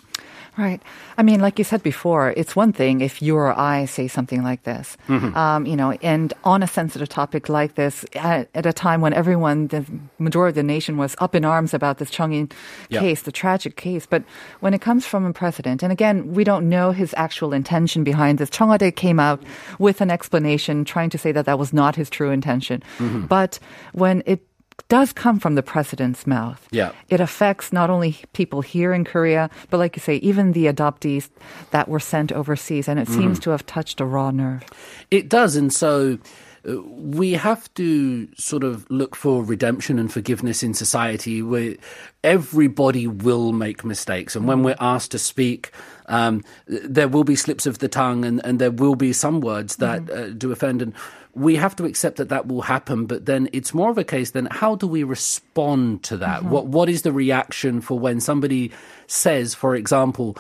Right. 0.59 0.83
I 1.17 1.23
mean, 1.23 1.41
like 1.41 1.59
you 1.59 1.65
said 1.65 1.83
before, 1.83 2.35
it's 2.37 2.55
one 2.55 2.75
thing 2.75 3.01
if 3.01 3.23
you 3.23 3.37
or 3.37 3.59
I 3.59 3.87
say 3.87 4.07
something 4.07 4.43
like 4.43 4.65
this, 4.65 4.99
Mm-hmm. 5.09 5.35
um, 5.35 5.65
you 5.65 5.77
know, 5.77 5.93
and 6.03 6.35
on 6.45 6.63
a 6.63 6.67
sensitive 6.67 7.09
topic 7.09 7.49
like 7.49 7.75
this, 7.75 8.05
at, 8.15 8.51
at 8.55 8.67
a 8.67 8.73
time 8.73 9.01
when 9.01 9.15
everyone, 9.15 9.69
the 9.69 9.83
majority 10.19 10.51
of 10.51 10.55
the 10.57 10.63
nation 10.63 10.99
was 10.99 11.17
up 11.21 11.35
in 11.35 11.47
arms 11.47 11.73
about 11.73 11.97
this 11.97 12.11
Chongin 12.11 12.51
Yeah. 12.91 13.01
case, 13.01 13.23
the 13.23 13.33
tragic 13.33 13.77
case. 13.77 14.05
But 14.05 14.25
when 14.61 14.75
it 14.75 14.83
comes 14.83 15.07
from 15.07 15.25
a 15.25 15.33
president, 15.33 15.83
and 15.83 15.91
again, 15.91 16.35
we 16.35 16.45
don't 16.45 16.69
know 16.69 16.93
his 16.93 17.15
actual 17.17 17.55
intention 17.55 18.05
behind 18.05 18.37
this. 18.37 18.51
Cheong 18.51 18.69
Wa 18.69 18.77
Dae 18.77 18.93
came 18.93 19.19
out 19.19 19.43
with 19.79 20.03
an 20.03 20.11
explanation 20.11 20.85
trying 20.85 21.09
to 21.11 21.19
say 21.19 21.33
that 21.33 21.47
that 21.47 21.59
was 21.59 21.73
not 21.73 21.97
his 21.97 22.11
true 22.11 22.31
intention. 22.31 22.83
Mm-hmm. 22.99 23.25
But 23.27 23.59
when 23.95 24.23
it 24.27 24.41
does 24.89 25.13
come 25.13 25.39
from 25.39 25.55
the 25.55 25.63
president's 25.63 26.27
mouth. 26.27 26.67
Yeah. 26.71 26.93
It 27.09 27.21
affects 27.21 27.73
not 27.73 27.91
only 27.91 28.19
people 28.33 28.61
here 28.61 28.93
in 28.93 29.05
Korea, 29.05 29.51
but 29.71 29.79
like 29.79 29.97
you 29.97 30.01
say, 30.01 30.17
even 30.17 30.53
the 30.53 30.67
adoptees 30.67 31.31
that 31.71 31.89
were 31.89 32.01
sent 32.01 32.33
overseas. 32.33 32.89
And 32.89 32.99
it 32.99 33.09
mm-hmm. 33.09 33.21
seems 33.21 33.39
to 33.41 33.51
have 33.51 33.65
touched 33.67 34.01
a 34.01 34.05
raw 34.05 34.31
nerve. 34.31 34.65
It 35.11 35.29
does, 35.29 35.57
and 35.57 35.73
so 35.73 36.19
we 36.65 37.33
have 37.33 37.73
to 37.75 38.29
sort 38.37 38.63
of 38.63 38.89
look 38.91 39.17
for 39.17 39.43
redemption 39.43 39.99
and 39.99 40.13
forgiveness 40.13 40.63
in 40.63 40.75
society 40.75 41.43
where 41.43 41.75
everybody 42.23 43.07
will 43.07 43.53
make 43.53 43.85
mistakes. 43.85 44.37
And 44.37 44.47
when 44.47 44.63
we're 44.63 44.77
asked 44.79 45.11
to 45.11 45.19
speak, 45.19 45.73
um, 46.07 46.45
there 46.67 47.09
will 47.09 47.25
be 47.25 47.35
slips 47.35 47.67
of 47.67 47.79
the 47.79 47.89
tongue 47.89 48.25
and, 48.25 48.45
and 48.45 48.61
there 48.61 48.71
will 48.71 48.95
be 48.95 49.13
some 49.13 49.41
words 49.41 49.77
that 49.77 50.09
uh, 50.11 50.31
do 50.31 50.53
offend. 50.53 50.83
And 50.83 50.95
we 51.35 51.57
have 51.57 51.75
to 51.77 51.85
accept 51.85 52.19
that 52.19 52.29
that 52.29 52.47
will 52.47 52.63
happen. 52.63 53.07
But 53.07 53.27
then 53.27 53.49
it's 53.53 53.75
more 53.75 53.91
of 53.91 53.99
a 53.99 54.05
case 54.05 54.31
then 54.31 54.47
how 54.51 54.77
do 54.77 54.87
we 54.87 55.03
respond 55.03 56.05
to 56.05 56.17
that? 56.19 56.45
What 56.45 56.67
What 56.67 56.89
is 56.89 57.03
the 57.03 57.13
reaction 57.13 57.81
for 57.81 57.99
when 57.99 58.21
somebody 58.21 58.71
says, 59.09 59.55
for 59.55 59.75
example, 59.75 60.37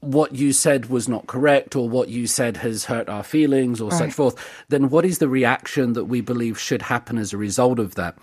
what 0.00 0.34
you 0.34 0.52
said 0.52 0.86
was 0.86 1.08
not 1.08 1.26
correct 1.26 1.76
or 1.76 1.88
what 1.88 2.08
you 2.08 2.26
said 2.26 2.56
has 2.58 2.86
hurt 2.86 3.08
our 3.08 3.22
feelings 3.22 3.80
or 3.80 3.90
right. 3.90 3.98
such 3.98 4.12
forth, 4.12 4.34
then 4.68 4.88
what 4.88 5.04
is 5.04 5.18
the 5.18 5.28
reaction 5.28 5.92
that 5.92 6.04
we 6.04 6.20
believe 6.20 6.58
should 6.58 6.82
happen 6.82 7.18
as 7.18 7.32
a 7.32 7.36
result 7.36 7.78
of 7.78 7.94
that? 7.94 8.16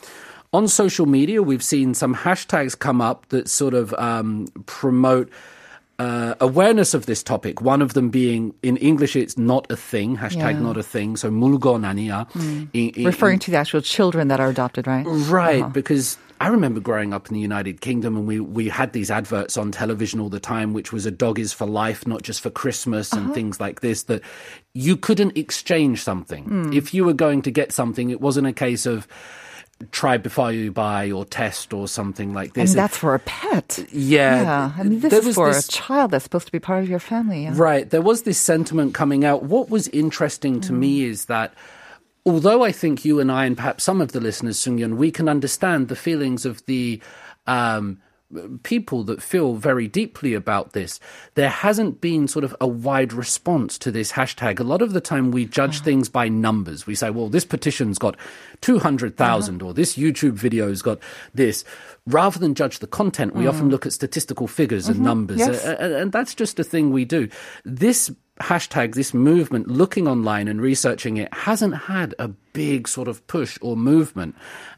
On 0.52 0.68
social 0.68 1.06
media, 1.06 1.42
we've 1.42 1.64
seen 1.64 1.94
some 1.94 2.16
hashtags 2.16 2.78
come 2.78 3.02
up 3.02 3.28
that 3.30 3.48
sort 3.48 3.74
of 3.74 3.94
um, 3.96 4.48
promote. 4.66 5.30
Uh, 6.00 6.34
awareness 6.42 6.96
of 6.96 7.06
this 7.06 7.22
topic, 7.22 7.62
one 7.62 7.80
of 7.80 7.94
them 7.94 8.10
being 8.10 8.54
in 8.64 8.78
English, 8.78 9.16
it's 9.16 9.38
not 9.38 9.66
a 9.72 9.76
thing, 9.78 10.18
hashtag 10.18 10.54
yeah. 10.54 10.60
not 10.60 10.76
a 10.76 10.82
thing, 10.82 11.16
so 11.16 11.30
mulgonania. 11.30 12.30
Mm. 12.32 12.98
In, 12.98 13.06
Referring 13.06 13.38
to 13.40 13.52
the 13.52 13.58
actual 13.58 13.80
children 13.80 14.28
that 14.28 14.40
are 14.40 14.50
adopted, 14.50 14.88
right? 14.88 15.06
Right, 15.08 15.62
uh-huh. 15.62 15.70
because 15.70 16.18
I 16.44 16.48
remember 16.48 16.82
growing 16.82 17.14
up 17.14 17.30
in 17.30 17.36
the 17.36 17.40
United 17.40 17.80
Kingdom 17.80 18.18
and 18.18 18.28
we, 18.28 18.42
we 18.42 18.68
had 18.68 18.92
these 18.92 19.10
adverts 19.10 19.56
on 19.56 19.72
television 19.72 20.20
all 20.20 20.28
the 20.28 20.42
time, 20.42 20.74
which 20.74 20.92
was 20.92 21.06
a 21.06 21.12
dog 21.12 21.40
is 21.40 21.54
for 21.54 21.66
life, 21.66 22.06
not 22.06 22.22
just 22.22 22.42
for 22.42 22.50
Christmas 22.50 23.14
and 23.14 23.28
uh-huh. 23.28 23.34
things 23.34 23.62
like 23.62 23.80
this, 23.80 24.04
that 24.04 24.22
you 24.74 24.98
couldn't 24.98 25.38
exchange 25.38 26.04
something. 26.04 26.44
Hmm. 26.44 26.74
If 26.74 26.94
you 26.94 27.06
were 27.06 27.14
going 27.14 27.44
to 27.44 27.52
get 27.52 27.72
something, 27.72 28.10
it 28.10 28.20
wasn't 28.20 28.48
a 28.48 28.52
case 28.52 28.86
of 28.86 29.08
try 29.92 30.18
before 30.18 30.52
you 30.52 30.70
buy 30.74 31.12
or 31.12 31.24
test 31.24 31.72
or 31.72 31.88
something 31.88 32.34
like 32.34 32.56
this. 32.56 32.72
And 32.72 32.78
that's 32.80 32.98
for 32.98 33.16
a 33.16 33.20
pet. 33.20 33.80
yeah. 33.94 34.42
Yeah. 34.42 34.72
I 34.78 34.84
mean, 34.84 35.00
this 35.00 35.12
there 35.12 35.22
is 35.22 35.28
was 35.28 35.36
for 35.36 35.54
this- 35.54 35.70
a 35.70 35.72
child 35.72 36.12
that's 36.12 36.26
supposed 36.26 36.48
to 36.48 36.52
be 36.52 36.60
part 36.60 36.84
of 36.84 36.90
your 36.90 37.00
family. 37.00 37.44
Yeah. 37.44 37.54
Right. 37.56 37.90
There 37.90 38.02
was 38.02 38.24
this 38.24 38.38
sentiment 38.38 38.94
coming 38.94 39.24
out. 39.24 39.44
What 39.44 39.70
was 39.70 39.88
interesting 39.88 40.60
to 40.60 40.74
hmm. 40.74 40.80
me 40.82 41.04
is 41.06 41.24
that 41.26 41.54
although 42.26 42.64
I 42.64 42.72
think 42.72 43.06
you 43.06 43.20
and 43.20 43.32
I, 43.32 43.46
and 43.46 43.58
perhaps 43.58 43.84
some 43.84 44.02
of 44.02 44.12
the 44.12 44.20
listeners, 44.20 44.58
Sungyun, 44.60 44.98
we 44.98 45.12
can 45.12 45.28
understand 45.28 45.88
the 45.88 45.96
feelings 45.96 46.46
of 46.46 46.66
the 46.66 47.02
um, 47.48 48.02
people 48.64 49.04
that 49.06 49.22
feel 49.22 49.56
very 49.56 49.88
deeply 49.88 50.34
about 50.34 50.74
this, 50.74 51.00
there 51.36 51.50
hasn't 51.50 52.02
been 52.02 52.28
sort 52.28 52.46
of 52.46 52.56
a 52.60 52.68
wide 52.68 53.14
response 53.14 53.78
to 53.80 53.92
this 53.92 54.12
hashtag. 54.12 54.60
A 54.60 54.64
lot 54.64 54.82
of 54.82 54.94
the 54.94 55.02
time 55.02 55.32
we 55.32 55.46
judge 55.46 55.78
uh-huh. 55.78 55.86
things 55.86 56.10
by 56.10 56.28
numbers. 56.28 56.86
We 56.86 56.96
say, 56.96 57.10
well, 57.10 57.30
this 57.30 57.46
petition's 57.46 57.98
got 57.98 58.16
200,000 58.62 59.62
uh-huh. 59.62 59.70
or 59.70 59.74
this 59.74 59.96
YouTube 59.96 60.34
video's 60.34 60.82
got 60.82 61.00
this. 61.34 61.64
Rather 62.06 62.40
than 62.40 62.54
judge 62.54 62.80
the 62.80 62.88
content, 62.88 63.34
we 63.34 63.48
often 63.48 63.70
mm. 63.70 63.72
look 63.72 63.86
at 63.86 63.94
statistical 63.94 64.48
figures 64.48 64.88
and 64.88 64.98
mm-hmm. 64.98 65.06
numbers. 65.06 65.40
Yes. 65.40 65.64
And 65.64 66.12
that's 66.12 66.36
just 66.36 66.60
a 66.60 66.64
thing 66.64 66.92
we 66.92 67.06
do. 67.06 67.30
This 67.64 68.12
hashtag, 68.42 68.96
this 68.96 69.14
movement, 69.14 69.68
looking 69.68 70.08
online 70.08 70.48
and 70.48 70.60
researching 70.60 71.18
it, 71.18 71.34
hasn't 71.34 71.76
had 71.76 72.14
a 72.20 72.28
big 72.28 72.88
sort 72.88 73.08
of 73.08 73.26
push 73.28 73.58
or 73.62 73.78
movement. 73.78 74.36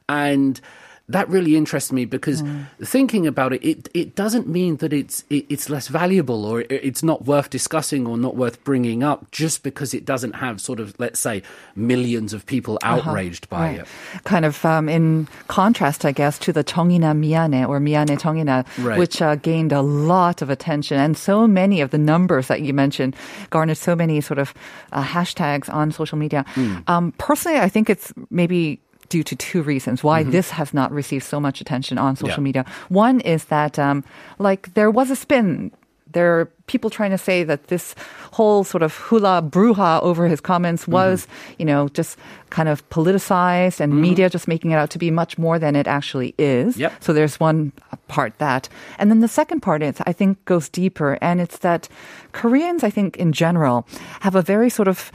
And 0.07 0.59
that 1.07 1.29
really 1.29 1.55
interests 1.55 1.91
me 1.91 2.05
because 2.05 2.41
mm. 2.41 2.65
thinking 2.83 3.27
about 3.27 3.53
it, 3.53 3.63
it, 3.63 3.89
it 3.93 4.15
doesn't 4.15 4.47
mean 4.47 4.77
that 4.77 4.91
it's 4.91 5.24
it, 5.29 5.45
it's 5.50 5.69
less 5.69 5.88
valuable 5.88 6.45
or 6.45 6.62
it, 6.62 6.71
it's 6.71 7.03
not 7.03 7.25
worth 7.25 7.50
discussing 7.51 8.07
or 8.07 8.17
not 8.17 8.35
worth 8.35 8.63
bringing 8.63 9.03
up 9.03 9.29
just 9.31 9.62
because 9.62 9.93
it 9.93 10.03
doesn't 10.03 10.33
have 10.33 10.59
sort 10.59 10.79
of 10.79 10.95
let's 11.00 11.19
say 11.19 11.43
millions 11.75 12.33
of 12.33 12.45
people 12.45 12.79
uh-huh. 12.81 13.07
outraged 13.07 13.47
uh-huh. 13.51 13.62
by 13.62 13.67
right. 13.67 13.79
it. 13.81 14.24
Kind 14.24 14.45
of 14.45 14.65
um, 14.65 14.89
in 14.89 15.27
contrast, 15.47 16.05
I 16.05 16.12
guess, 16.12 16.39
to 16.39 16.51
the 16.51 16.63
Tongina 16.63 17.13
Miyane 17.13 17.67
or 17.67 17.79
Miyane 17.79 18.17
Tongina, 18.17 18.65
right. 18.83 18.97
which 18.97 19.21
uh, 19.21 19.35
gained 19.35 19.71
a 19.71 19.81
lot 19.81 20.41
of 20.41 20.50
attention 20.50 20.97
and 21.00 21.15
so 21.15 21.45
many 21.45 21.81
of 21.81 21.91
the 21.91 22.00
numbers 22.00 22.47
that 22.47 22.62
you 22.62 22.74
mentioned 22.74 23.15
garnered 23.51 23.77
so 23.77 23.95
many 23.95 24.21
sort 24.21 24.39
of 24.39 24.55
uh, 24.91 25.03
hashtags 25.03 25.71
on 25.71 25.91
social 25.91 26.17
media. 26.17 26.45
Mm. 26.55 26.89
Um, 26.89 27.12
personally, 27.19 27.59
I 27.59 27.69
think 27.69 27.91
it's 27.91 28.12
maybe 28.31 28.79
due 29.09 29.24
to 29.24 29.35
two 29.35 29.62
reasons 29.63 30.03
why 30.03 30.24
this 30.24 30.50
has 30.51 30.74
not 30.74 30.91
received 30.91 31.24
so 31.25 31.39
much 31.39 31.62
attention 31.62 31.97
on 31.97 32.15
social 32.15 32.25
Mm-hmm. 32.35 32.41
Yeah. 32.41 32.43
media. 32.43 32.65
One 32.89 33.19
is 33.21 33.45
that, 33.45 33.77
um, 33.79 34.03
like, 34.39 34.74
there 34.74 34.91
was 34.91 35.09
a 35.12 35.15
spin 35.15 35.71
there 36.15 36.39
are 36.39 36.45
people 36.67 36.89
trying 36.89 37.12
to 37.12 37.17
say 37.17 37.43
that 37.43 37.67
this 37.67 37.93
whole 38.31 38.63
sort 38.63 38.81
of 38.81 38.95
hula 38.95 39.41
bruja 39.43 40.01
over 40.01 40.27
his 40.27 40.39
comments 40.39 40.88
was, 40.88 41.27
you 41.59 41.65
know, 41.65 41.89
just 41.89 42.17
kind 42.51 42.69
of 42.69 42.88
politicized 42.89 43.81
and 43.81 44.01
media 44.01 44.29
just 44.29 44.47
making 44.47 44.71
it 44.71 44.75
out 44.75 44.89
to 44.91 44.97
be 44.97 45.12
much 45.12 45.38
more 45.38 45.59
than 45.59 45.75
it 45.75 45.88
actually 45.88 46.33
is. 46.38 46.77
Yep. 46.77 47.03
So 47.03 47.12
there's 47.12 47.38
one 47.38 47.74
part 48.07 48.38
that. 48.38 48.69
And 48.97 49.12
then 49.12 49.19
the 49.19 49.27
second 49.27 49.59
part 49.59 49.83
is, 49.83 49.97
I 50.07 50.13
think, 50.13 50.39
goes 50.45 50.69
deeper. 50.69 51.17
And 51.21 51.41
it's 51.41 51.57
that 51.59 51.89
Koreans, 52.31 52.83
I 52.83 52.89
think, 52.91 53.17
in 53.17 53.33
general, 53.33 53.85
have 54.21 54.35
a 54.35 54.41
very 54.41 54.69
sort 54.69 54.88
of 54.88 55.12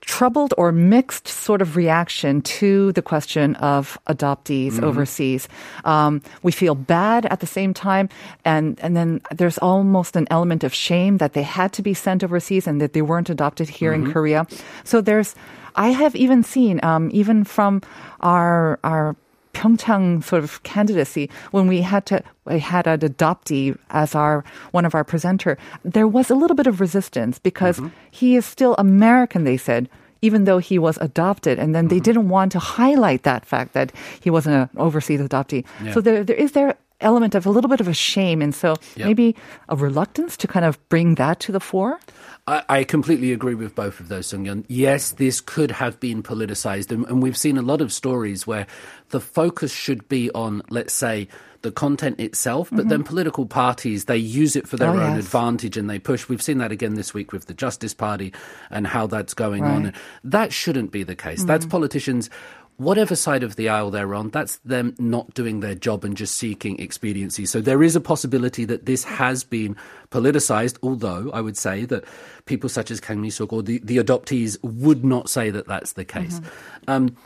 troubled 0.00 0.54
or 0.56 0.72
mixed 0.72 1.28
sort 1.28 1.62
of 1.62 1.76
reaction 1.76 2.40
to 2.42 2.92
the 2.92 3.02
question 3.02 3.56
of 3.56 3.98
adoptees 4.06 4.82
overseas. 4.82 5.48
Um, 5.84 6.22
we 6.42 6.52
feel 6.52 6.74
bad 6.74 7.26
at 7.26 7.40
the 7.40 7.46
same 7.46 7.74
time, 7.74 8.08
and 8.44 8.78
and 8.80 8.96
then 8.96 9.20
there's 9.30 9.58
almost 9.58 10.16
an 10.16 10.26
element 10.30 10.64
of 10.64 10.72
shame 10.72 11.18
that 11.18 11.32
they 11.32 11.42
had 11.42 11.72
to 11.74 11.82
be 11.82 11.94
sent 11.94 12.22
overseas 12.22 12.66
and 12.66 12.80
that 12.80 12.92
they 12.92 13.02
weren't 13.02 13.30
adopted 13.30 13.68
here 13.68 13.92
in 13.92 14.12
Korea. 14.12 14.46
So 14.84 15.00
there's, 15.00 15.34
I 15.74 15.88
have 15.90 16.14
even 16.14 16.42
seen, 16.42 16.80
um, 16.82 17.10
even 17.12 17.44
from 17.44 17.82
our 18.20 18.78
our 18.84 19.16
Pyeongchang 19.54 20.22
sort 20.22 20.44
of 20.44 20.62
candidacy 20.62 21.30
when 21.52 21.66
we 21.66 21.80
had 21.80 22.04
to 22.06 22.22
we 22.44 22.58
had 22.58 22.86
an 22.86 23.00
adoptee 23.00 23.78
as 23.90 24.14
our 24.14 24.44
one 24.72 24.84
of 24.84 24.94
our 24.94 25.04
presenter 25.04 25.56
there 25.84 26.08
was 26.08 26.30
a 26.30 26.34
little 26.34 26.56
bit 26.56 26.66
of 26.66 26.80
resistance 26.80 27.38
because 27.38 27.78
mm-hmm. 27.78 27.88
he 28.10 28.36
is 28.36 28.44
still 28.44 28.74
American 28.76 29.44
they 29.44 29.56
said 29.56 29.88
even 30.24 30.44
though 30.44 30.56
he 30.56 30.78
was 30.78 30.96
adopted. 31.02 31.58
And 31.58 31.74
then 31.74 31.88
they 31.88 31.96
mm-hmm. 31.96 32.02
didn't 32.04 32.28
want 32.30 32.50
to 32.52 32.58
highlight 32.58 33.24
that 33.24 33.44
fact 33.44 33.74
that 33.74 33.92
he 34.20 34.30
wasn't 34.30 34.56
an 34.56 34.70
overseas 34.80 35.20
adoptee. 35.20 35.66
So 35.92 36.00
there 36.00 36.24
there 36.24 36.36
is 36.36 36.52
there 36.52 36.76
element 37.04 37.34
of 37.34 37.46
a 37.46 37.50
little 37.50 37.68
bit 37.68 37.80
of 37.80 37.88
a 37.88 37.94
shame 37.94 38.42
and 38.42 38.54
so 38.54 38.74
Yep. 38.96 39.06
maybe 39.06 39.36
a 39.68 39.76
reluctance 39.76 40.36
to 40.38 40.46
kind 40.48 40.64
of 40.64 40.78
bring 40.88 41.14
that 41.16 41.40
to 41.40 41.52
the 41.52 41.60
fore 41.60 41.98
I, 42.46 42.62
I 42.68 42.84
completely 42.84 43.32
agree 43.32 43.54
with 43.54 43.74
both 43.74 44.00
of 44.00 44.08
those, 44.08 44.26
Sung 44.26 44.64
Yes, 44.68 45.12
this 45.12 45.40
could 45.40 45.70
have 45.70 45.98
been 45.98 46.22
politicized, 46.22 46.90
and, 46.92 47.06
and 47.06 47.22
we've 47.22 47.38
seen 47.38 47.56
a 47.56 47.62
lot 47.62 47.80
of 47.80 47.90
stories 47.90 48.46
where 48.46 48.66
the 49.10 49.20
focus 49.20 49.72
should 49.72 50.06
be 50.10 50.30
on, 50.32 50.60
let's 50.68 50.92
say, 50.92 51.28
the 51.62 51.72
content 51.72 52.20
itself, 52.20 52.68
but 52.70 52.90
then 52.90 53.02
political 53.02 53.46
parties 53.46 54.04
they 54.04 54.18
use 54.18 54.54
it 54.56 54.68
for 54.68 54.76
their 54.76 54.90
Mm-hmm. 54.90 55.00
Oh, 55.00 55.06
own 55.06 55.16
yes. 55.16 55.24
advantage 55.24 55.76
and 55.78 55.88
they 55.88 55.98
push. 55.98 56.28
We've 56.28 56.42
seen 56.42 56.58
that 56.58 56.70
again 56.70 56.94
this 56.94 57.14
week 57.14 57.32
with 57.32 57.46
the 57.46 57.54
Justice 57.54 57.94
Party 57.94 58.34
and 58.70 58.86
how 58.86 59.06
that's 59.06 59.32
going 59.32 59.64
on. 59.64 59.84
Right. 59.84 59.94
Mm-hmm. 59.94 60.28
That 60.28 60.52
shouldn't 60.52 60.90
be 60.92 61.02
the 61.04 61.16
case. 61.16 61.42
That's 61.44 61.64
politicians. 61.64 62.28
Whatever 62.76 63.14
side 63.14 63.44
of 63.44 63.54
the 63.54 63.68
aisle 63.68 63.90
they're 63.90 64.14
on, 64.14 64.30
that's 64.30 64.56
them 64.64 64.96
not 64.98 65.32
doing 65.34 65.60
their 65.60 65.76
job 65.76 66.04
and 66.04 66.16
just 66.16 66.34
seeking 66.34 66.80
expediency. 66.80 67.46
So 67.46 67.60
there 67.60 67.84
is 67.84 67.94
a 67.94 68.00
possibility 68.00 68.64
that 68.64 68.86
this 68.86 69.04
has 69.04 69.44
been 69.44 69.76
politicized, 70.10 70.78
although 70.82 71.30
I 71.32 71.40
would 71.40 71.56
say 71.56 71.84
that 71.84 72.04
people 72.46 72.68
such 72.68 72.90
as 72.90 73.00
Kang 73.00 73.20
Mi-suk 73.20 73.52
or 73.52 73.62
the, 73.62 73.78
the 73.78 73.98
adoptees 73.98 74.58
would 74.62 75.04
not 75.04 75.30
say 75.30 75.50
that 75.50 75.68
that's 75.68 75.92
the 75.92 76.04
case. 76.04 76.40
Mm-hmm. 76.40 76.90
Um, 76.90 77.16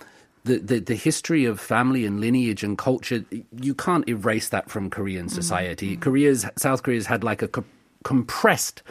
the, 0.44 0.58
the, 0.58 0.78
the 0.80 0.94
history 0.94 1.46
of 1.46 1.58
family 1.60 2.04
and 2.04 2.20
lineage 2.20 2.62
and 2.62 2.76
culture, 2.76 3.24
you 3.58 3.74
can't 3.74 4.06
erase 4.08 4.50
that 4.50 4.70
from 4.70 4.90
Korean 4.90 5.26
mm-hmm. 5.26 5.34
society. 5.34 5.92
Mm-hmm. 5.92 6.02
Korea's, 6.02 6.46
South 6.56 6.82
Korea's 6.82 7.06
had 7.06 7.24
like 7.24 7.40
a 7.40 7.48
co- 7.48 7.64
compressed 8.04 8.82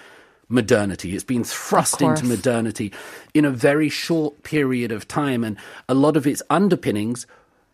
modernity. 0.50 1.14
It's 1.14 1.24
been 1.24 1.44
thrust 1.44 2.02
into 2.02 2.26
modernity 2.26 2.94
in 3.34 3.46
a 3.46 3.52
very 3.52 3.90
short 3.90 4.44
period 4.44 4.92
of 4.92 5.08
time. 5.08 5.44
And 5.44 5.58
a 5.90 5.94
lot 5.94 6.18
of 6.18 6.26
its 6.26 6.42
underpinnings 6.50 7.28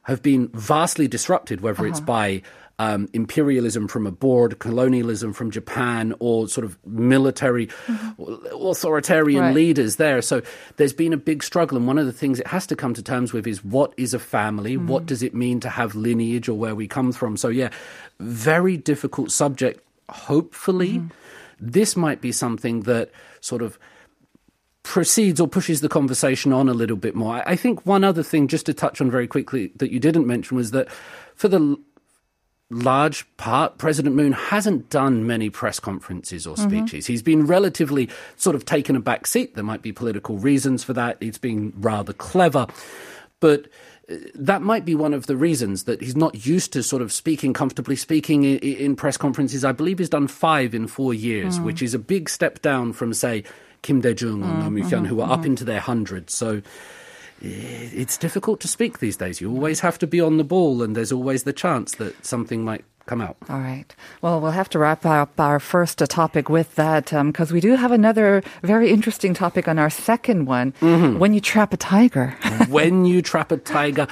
have 0.03 0.22
been 0.22 0.50
vastly 0.50 1.08
disrupted, 1.08 1.62
whether 1.62 1.86
it's 1.86 2.00
uh-huh. 2.00 2.06
by 2.06 2.42
um, 2.80 3.08
imperialism 3.13 3.88
from 3.88 4.08
abroad, 4.08 4.60
colonialism 4.60 5.32
from 5.32 5.51
Japan, 5.51 6.13
or 6.20 6.48
sort 6.48 6.65
of 6.65 6.77
military 6.86 7.68
mm-hmm. 7.68 8.68
authoritarian 8.68 9.42
Right. 9.42 9.56
leaders 9.56 9.98
there. 9.98 10.22
So 10.22 10.42
there's 10.77 10.94
been 10.94 11.13
a 11.13 11.18
big 11.18 11.44
struggle. 11.44 11.77
And 11.77 11.86
one 11.86 12.00
of 12.00 12.06
the 12.06 12.12
things 12.12 12.39
it 12.39 12.48
has 12.48 12.65
to 12.68 12.75
come 12.75 12.94
to 12.96 13.03
terms 13.03 13.32
with 13.32 13.46
is 13.46 13.63
what 13.63 13.94
is 13.98 14.13
a 14.13 14.20
family? 14.20 14.75
Mm-hmm. 14.75 14.88
What 14.88 15.06
does 15.06 15.22
it 15.22 15.36
mean 15.36 15.60
to 15.62 15.70
have 15.70 15.96
lineage 15.96 16.50
or 16.50 16.56
where 16.56 16.75
we 16.75 16.88
come 16.88 17.12
from? 17.12 17.38
So, 17.38 17.48
yeah, 17.50 17.70
very 18.20 18.75
difficult 18.77 19.32
subject. 19.32 19.80
Hopefully, 20.10 20.98
mm-hmm. 20.98 21.08
This 21.72 21.96
might 21.96 22.22
be 22.22 22.32
something 22.32 22.82
that 22.82 23.12
sort 23.41 23.62
of 23.62 23.77
proceeds 24.84 25.39
or 25.39 25.48
pushes 25.48 25.82
the 25.82 25.89
conversation 25.89 26.51
on 26.51 26.67
a 26.67 26.74
little 26.74 26.98
bit 26.98 27.15
more. 27.15 27.41
I 27.48 27.55
think 27.55 27.86
one 27.86 28.03
other 28.03 28.24
thing, 28.24 28.48
just 28.48 28.65
to 28.65 28.74
touch 28.74 29.00
on 29.00 29.10
very 29.10 29.27
quickly, 29.27 29.72
that 29.77 29.91
you 29.91 30.00
didn't 30.00 30.27
mention 30.27 30.58
was 30.58 30.72
that 30.72 30.89
for 31.36 31.48
the 31.48 31.77
large 32.70 33.25
part, 33.38 33.77
President 33.77 34.15
Moon 34.15 34.34
hasn't 34.34 34.89
done 34.89 35.25
many 35.25 35.50
press 35.50 35.79
conferences 35.79 36.46
or 36.46 36.55
mm-hmm. 36.55 36.70
speeches. 36.70 37.05
He's 37.05 37.22
been 37.22 37.46
relatively 37.46 38.10
sort 38.36 38.55
of 38.55 38.65
taken 38.65 38.96
a 38.96 39.00
back 39.00 39.25
seat. 39.25 39.55
There 39.55 39.63
might 39.63 39.82
be 39.82 39.91
political 39.91 40.38
reasons 40.38 40.84
for 40.84 40.93
that. 40.93 41.17
It's 41.22 41.38
been 41.38 41.74
rather 41.77 42.13
clever. 42.13 42.67
But 43.39 43.67
that 44.36 44.62
might 44.62 44.86
be 44.86 44.96
one 44.96 45.13
of 45.13 45.27
the 45.27 45.36
reasons 45.36 45.84
that 45.84 46.01
he's 46.01 46.15
not 46.15 46.46
used 46.46 46.74
to 46.74 46.84
sort 46.84 47.01
of 47.01 47.12
speaking 47.12 47.53
comfortably, 47.53 47.96
speaking 47.96 48.43
in, 48.43 48.58
in 48.58 48.96
press 48.96 49.17
conferences. 49.17 49.63
I 49.63 49.72
believe 49.72 50.00
he's 50.00 50.10
done 50.10 50.27
five 50.27 50.74
in 50.74 50.88
four 50.88 51.13
years, 51.13 51.58
hmm. 51.58 51.63
which 51.63 51.82
is 51.82 51.93
a 51.93 52.00
big 52.00 52.29
step 52.29 52.62
down 52.62 52.93
from, 52.93 53.13
say, 53.13 53.43
Kim 53.82 54.01
Dae-jung 54.01 54.43
or 54.43 54.48
Nam 54.48 54.67
hmm, 54.70 54.77
Yu-hyun, 54.77 55.00
hmm, 55.00 55.05
who 55.05 55.22
are 55.22 55.32
up 55.32 55.46
into 55.46 55.63
their 55.63 55.79
hundreds. 55.79 56.34
So 56.34 56.62
eh, 57.41 57.89
it's 57.93 58.17
difficult 58.17 58.62
to 58.62 58.67
speak 58.67 59.00
these 59.00 59.17
days. 59.17 59.41
You 59.41 59.51
always 59.51 59.82
have 59.82 60.00
to 60.00 60.08
be 60.08 60.22
on 60.22 60.38
the 60.38 60.43
ball, 60.43 60.82
and 60.82 60.96
there's 60.96 61.12
always 61.12 61.43
the 61.43 61.53
chance 61.53 61.96
that 61.96 62.25
something 62.25 62.63
might 62.63 62.86
come 63.05 63.22
out. 63.22 63.38
All 63.50 63.60
right. 63.60 63.93
Well, 64.22 64.39
we'll 64.39 64.51
have 64.51 64.69
to 64.69 64.79
wrap 64.79 65.05
up 65.05 65.39
our 65.39 65.60
first 65.60 65.98
topic 66.00 66.50
with 66.50 66.75
that 66.75 67.13
um, 67.13 67.31
because 67.31 67.51
we 67.51 67.60
do 67.60 67.75
have 67.75 67.91
another 67.91 68.43
very 68.62 68.91
interesting 68.91 69.33
topic 69.33 69.67
on 69.67 69.77
our 69.77 69.89
second 69.89 70.45
one. 70.45 70.72
Mm-hmm. 70.74 71.19
When 71.19 71.33
you 71.33 71.41
trap 71.41 71.74
a 71.74 71.77
tiger. 71.77 72.31
when 72.69 73.05
you 73.05 73.22
trap 73.22 73.51
a 73.51 73.57
tiger, 73.57 74.07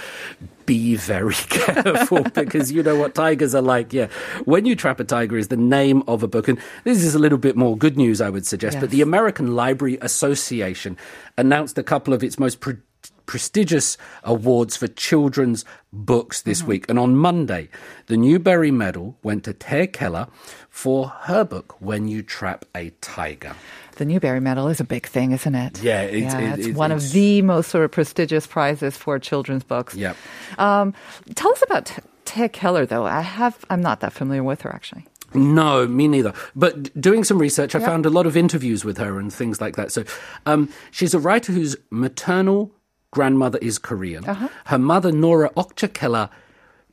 be 0.65 0.95
very 0.95 1.33
careful 1.50 2.24
because 2.24 2.71
you 2.71 2.83
know 2.83 2.95
what 2.95 3.15
tigers 3.15 3.55
are 3.55 3.62
like. 3.62 3.93
Yeah. 3.93 4.07
When 4.45 4.65
You 4.65 4.75
Trap 4.75 5.00
a 5.00 5.03
Tiger 5.03 5.38
is 5.38 5.50
the 5.50 5.57
name 5.57 6.03
of 6.07 6.24
a 6.24 6.27
book. 6.27 6.48
And 6.48 6.60
this 6.83 7.03
is 7.03 7.15
a 7.15 7.19
little 7.19 7.38
bit 7.38 7.55
more 7.57 7.77
good 7.77 7.98
news, 7.98 8.21
I 8.21 8.29
would 8.29 8.45
suggest. 8.45 8.79
But 8.79 8.89
the 8.89 9.01
American 9.01 9.55
Library 9.55 9.98
Association 10.01 10.98
announced 11.38 11.77
a 11.77 11.83
couple 11.83 12.13
of 12.13 12.24
its 12.24 12.39
most 12.39 12.60
pre- 12.60 12.77
prestigious 13.25 13.98
awards 14.24 14.75
for 14.78 14.88
children's 14.88 15.66
books 15.94 16.42
this 16.42 16.63
week. 16.63 16.86
And 16.90 16.98
on 17.00 17.16
Monday, 17.16 17.70
the 18.08 18.18
Newbery 18.18 18.72
Medal 18.72 19.18
went 19.24 19.44
to 19.46 19.54
Tae 19.54 19.88
Keller 19.88 20.28
for 20.70 21.08
her 21.08 21.44
book, 21.44 21.75
When 21.82 22.08
You 22.08 22.22
Trap 22.24 22.66
a 22.75 22.92
Tiger. 23.01 23.56
The 23.98 24.06
Newbery 24.06 24.40
Medal 24.40 24.68
is 24.70 24.80
a 24.80 24.84
big 24.86 25.06
thing, 25.06 25.32
isn't 25.32 25.54
it? 25.56 25.84
Yeah, 25.84 26.04
it's- 26.04 26.34
yeah, 26.34 26.40
it- 26.54 26.60
it's 26.60 26.68
it- 26.70 26.75
one 26.75 26.92
it's- 26.92 27.08
of 27.08 27.13
the 27.13 27.42
most 27.42 27.70
sort 27.70 27.84
of 27.84 27.92
prestigious 27.92 28.48
prizes 28.48 28.96
for 28.98 29.20
children's 29.20 29.63
books. 29.63 29.96
Yep. 29.96 30.16
Um, 30.58 30.94
tell 31.36 31.51
us 31.51 31.62
about 31.62 31.86
T- 31.86 32.01
Ted 32.25 32.54
Keller, 32.54 32.86
though. 32.86 33.06
I 33.06 33.22
have, 33.22 33.58
I'm 33.70 33.82
not 33.82 34.00
that 34.00 34.13
familiar 34.13 34.44
with 34.44 34.62
her 34.62 34.74
actually. 34.74 35.06
No, 35.34 35.88
me 35.88 36.08
neither. 36.10 36.34
But 36.58 37.00
doing 37.00 37.24
some 37.24 37.38
research, 37.40 37.74
I 37.75 37.80
Yep. 37.80 37.88
found 37.88 38.06
a 38.06 38.10
lot 38.10 38.25
of 38.25 38.36
interviews 38.36 38.84
with 38.84 38.98
her 38.98 39.18
and 39.20 39.32
things 39.34 39.62
like 39.62 39.75
that. 39.78 39.92
So 39.92 40.04
um, 40.46 40.68
she's 40.92 41.13
a 41.13 41.20
writer 41.20 41.54
whose 41.54 41.75
maternal 41.90 42.72
grandmother 43.12 43.60
is 43.62 43.77
Korean. 43.77 44.25
Uh-huh. 44.25 44.48
Her 44.65 44.80
mother, 44.80 45.12
Nora 45.12 45.50
Okja 45.51 45.94
Keller, 45.94 46.30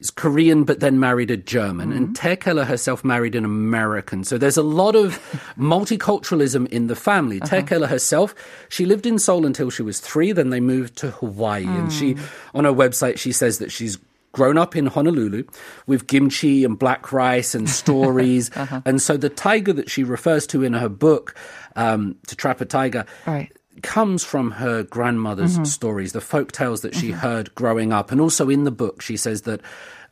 is 0.01 0.11
Korean 0.11 0.63
but 0.65 0.79
then 0.81 1.01
married 1.01 1.31
a 1.31 1.37
German, 1.37 1.93
and 1.93 2.15
Tae 2.15 2.37
Keller 2.37 2.65
herself 2.65 3.05
married 3.05 3.35
an 3.35 3.45
American. 3.45 4.23
So 4.23 4.39
there's 4.39 4.57
a 4.57 4.63
lot 4.63 4.95
of 4.95 5.19
multiculturalism 5.59 6.69
in 6.69 6.87
the 6.87 6.95
family. 6.97 7.41
Tae 7.41 7.63
Keller 7.63 7.89
herself, 7.89 8.35
she 8.69 8.85
lived 8.85 9.07
in 9.07 9.19
Seoul 9.19 9.45
until 9.45 9.71
she 9.71 9.83
was 9.83 9.99
three, 10.01 10.31
then 10.33 10.51
they 10.51 10.61
moved 10.61 10.97
to 10.99 11.11
Hawaii. 11.11 11.67
And 11.67 11.93
she, 11.93 12.17
on 12.55 12.65
her 12.65 12.73
website, 12.73 13.19
she 13.19 13.33
says 13.33 13.59
that 13.59 13.73
she's 13.73 13.99
grown 14.33 14.57
up 14.59 14.77
in 14.77 14.87
Honolulu 14.87 15.45
with 15.87 16.07
kimchi 16.07 16.65
and 16.65 16.79
black 16.79 17.13
rice 17.13 17.55
and 17.55 17.69
stories. 17.69 18.51
And 18.85 19.03
so 19.03 19.17
the 19.17 19.29
tiger 19.31 19.73
that 19.73 19.91
she 19.91 20.05
refers 20.05 20.47
to 20.49 20.63
in 20.63 20.75
her 20.75 20.89
book, 20.89 21.35
um, 21.75 22.15
To 22.29 22.37
Trap 22.37 22.61
a 22.61 22.65
Tiger, 22.67 23.05
Right. 23.27 23.51
Comes 23.83 24.25
from 24.25 24.53
her 24.53 24.83
grandmother's 24.83 25.55
mm-hmm. 25.55 25.65
stories, 25.65 26.13
the 26.13 26.21
folk 26.21 26.53
tales 26.53 26.83
that 26.83 26.95
she 26.95 27.11
mm-hmm. 27.11 27.19
heard 27.19 27.55
growing 27.55 27.93
up. 27.93 28.11
And 28.11 28.21
also 28.21 28.49
in 28.49 28.65
the 28.65 28.71
book, 28.71 29.03
she 29.03 29.17
says 29.17 29.43
that 29.43 29.61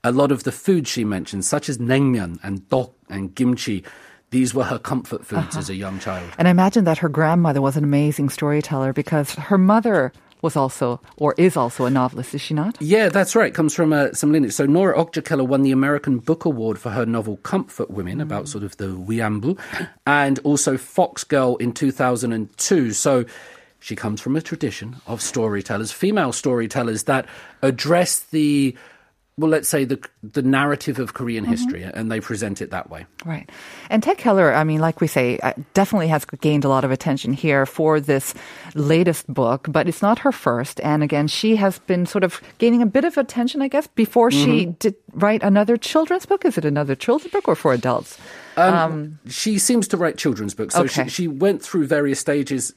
a 0.05 0.13
lot 0.13 0.31
of 0.31 0.45
the 0.45 0.53
food 0.53 0.87
she 0.87 1.05
mentions, 1.05 1.49
such 1.49 1.69
as 1.69 1.79
naengmyeon 1.79 2.39
and 2.43 2.69
dok 2.69 2.95
and 3.09 3.35
kimchi, 3.35 3.85
these 4.31 4.55
were 4.55 4.65
her 4.65 4.79
comfort 4.79 5.25
foods 5.25 5.49
uh-huh. 5.49 5.59
as 5.59 5.71
a 5.71 5.75
young 5.75 5.99
child. 5.99 6.31
And 6.39 6.49
I 6.49 6.51
imagine 6.51 6.85
that 6.85 6.99
her 6.99 7.09
grandmother 7.09 7.61
was 7.61 7.77
an 7.77 7.85
amazing 7.85 8.29
storyteller 8.29 8.93
because 8.93 9.33
her 9.35 9.59
mother 9.59 10.13
was 10.43 10.57
also, 10.57 11.01
or 11.17 11.35
is 11.39 11.57
also, 11.57 11.87
a 11.87 11.91
novelist, 11.91 12.35
is 12.35 12.41
she 12.41 12.55
not? 12.55 12.77
Yeah, 12.81 13.09
that's 13.09 13.35
right. 13.35 13.53
Comes 13.53 13.75
from 13.75 13.93
uh, 13.93 14.13
some 14.13 14.33
lineage. 14.33 14.53
So 14.53 14.67
Nora 14.67 14.97
Okja 14.97 15.25
Keller 15.25 15.45
won 15.45 15.63
the 15.63 15.73
American 15.73 16.19
Book 16.19 16.45
Award 16.45 16.79
for 16.79 16.91
her 16.91 17.07
novel 17.07 17.39
Comfort 17.39 17.91
Women, 17.91 18.21
about 18.21 18.45
mm. 18.45 18.49
sort 18.49 18.65
of 18.65 18.77
the 18.77 18.89
wianbu, 18.89 19.59
and 20.07 20.39
also 20.41 20.77
Fox 20.77 21.25
Girl 21.25 21.57
in 21.57 21.73
2002. 21.73 22.93
So 22.93 23.25
she 23.87 23.95
comes 23.95 24.21
from 24.21 24.35
a 24.35 24.41
tradition 24.43 24.97
of 25.07 25.23
storytellers, 25.23 25.93
female 25.93 26.33
storytellers 26.33 27.05
that 27.05 27.25
address 27.63 28.19
the 28.33 28.75
well, 29.39 29.51
let's 29.51 29.69
say 29.69 29.85
the 29.85 30.01
the 30.23 30.43
narrative 30.43 30.99
of 30.99 31.13
Korean 31.13 31.45
history, 31.45 31.83
and 31.85 32.11
they 32.11 32.21
present 32.21 32.61
it 32.63 32.71
that 32.71 32.89
way. 32.91 33.05
Right. 33.25 33.49
And 33.91 34.03
Ted 34.03 34.17
Keller, 34.17 34.53
I 34.53 34.65
mean, 34.65 34.81
like 34.81 35.01
we 35.03 35.07
say, 35.07 35.39
uh, 35.39 35.53
definitely 35.75 36.09
has 36.09 36.25
gained 36.25 36.65
a 36.65 36.69
lot 36.71 36.85
of 36.85 36.91
attention 36.91 37.35
here 37.35 37.67
for 37.67 38.01
this 38.01 38.35
latest 38.75 39.33
book, 39.33 39.69
but 39.71 39.87
it's 39.89 40.01
not 40.01 40.19
her 40.21 40.33
first. 40.33 40.81
And 40.81 41.03
again, 41.03 41.29
she 41.29 41.55
has 41.57 41.79
been 41.81 42.07
sort 42.07 42.25
of 42.25 42.41
gaining 42.59 42.81
a 42.83 42.87
bit 42.87 43.05
of 43.05 43.19
attention, 43.19 43.61
I 43.61 43.69
guess, 43.69 43.87
before 43.89 44.31
she 44.33 44.67
did 44.81 44.97
write 45.13 45.43
another 45.45 45.77
children's 45.77 46.25
book. 46.27 46.45
Is 46.47 46.57
it 46.59 46.65
another 46.65 46.97
children's 46.97 47.33
book 47.33 47.47
or 47.47 47.55
for 47.55 47.75
adults? 47.75 48.19
Um, 48.57 49.19
she 49.29 49.59
seems 49.59 49.87
to 49.89 49.97
write 49.99 50.17
children's 50.17 50.55
books. 50.55 50.75
So 50.75 50.85
Okay. 50.85 51.05
she, 51.05 51.11
she 51.11 51.29
went 51.29 51.63
through 51.63 51.87
various 51.87 52.19
stages. 52.19 52.73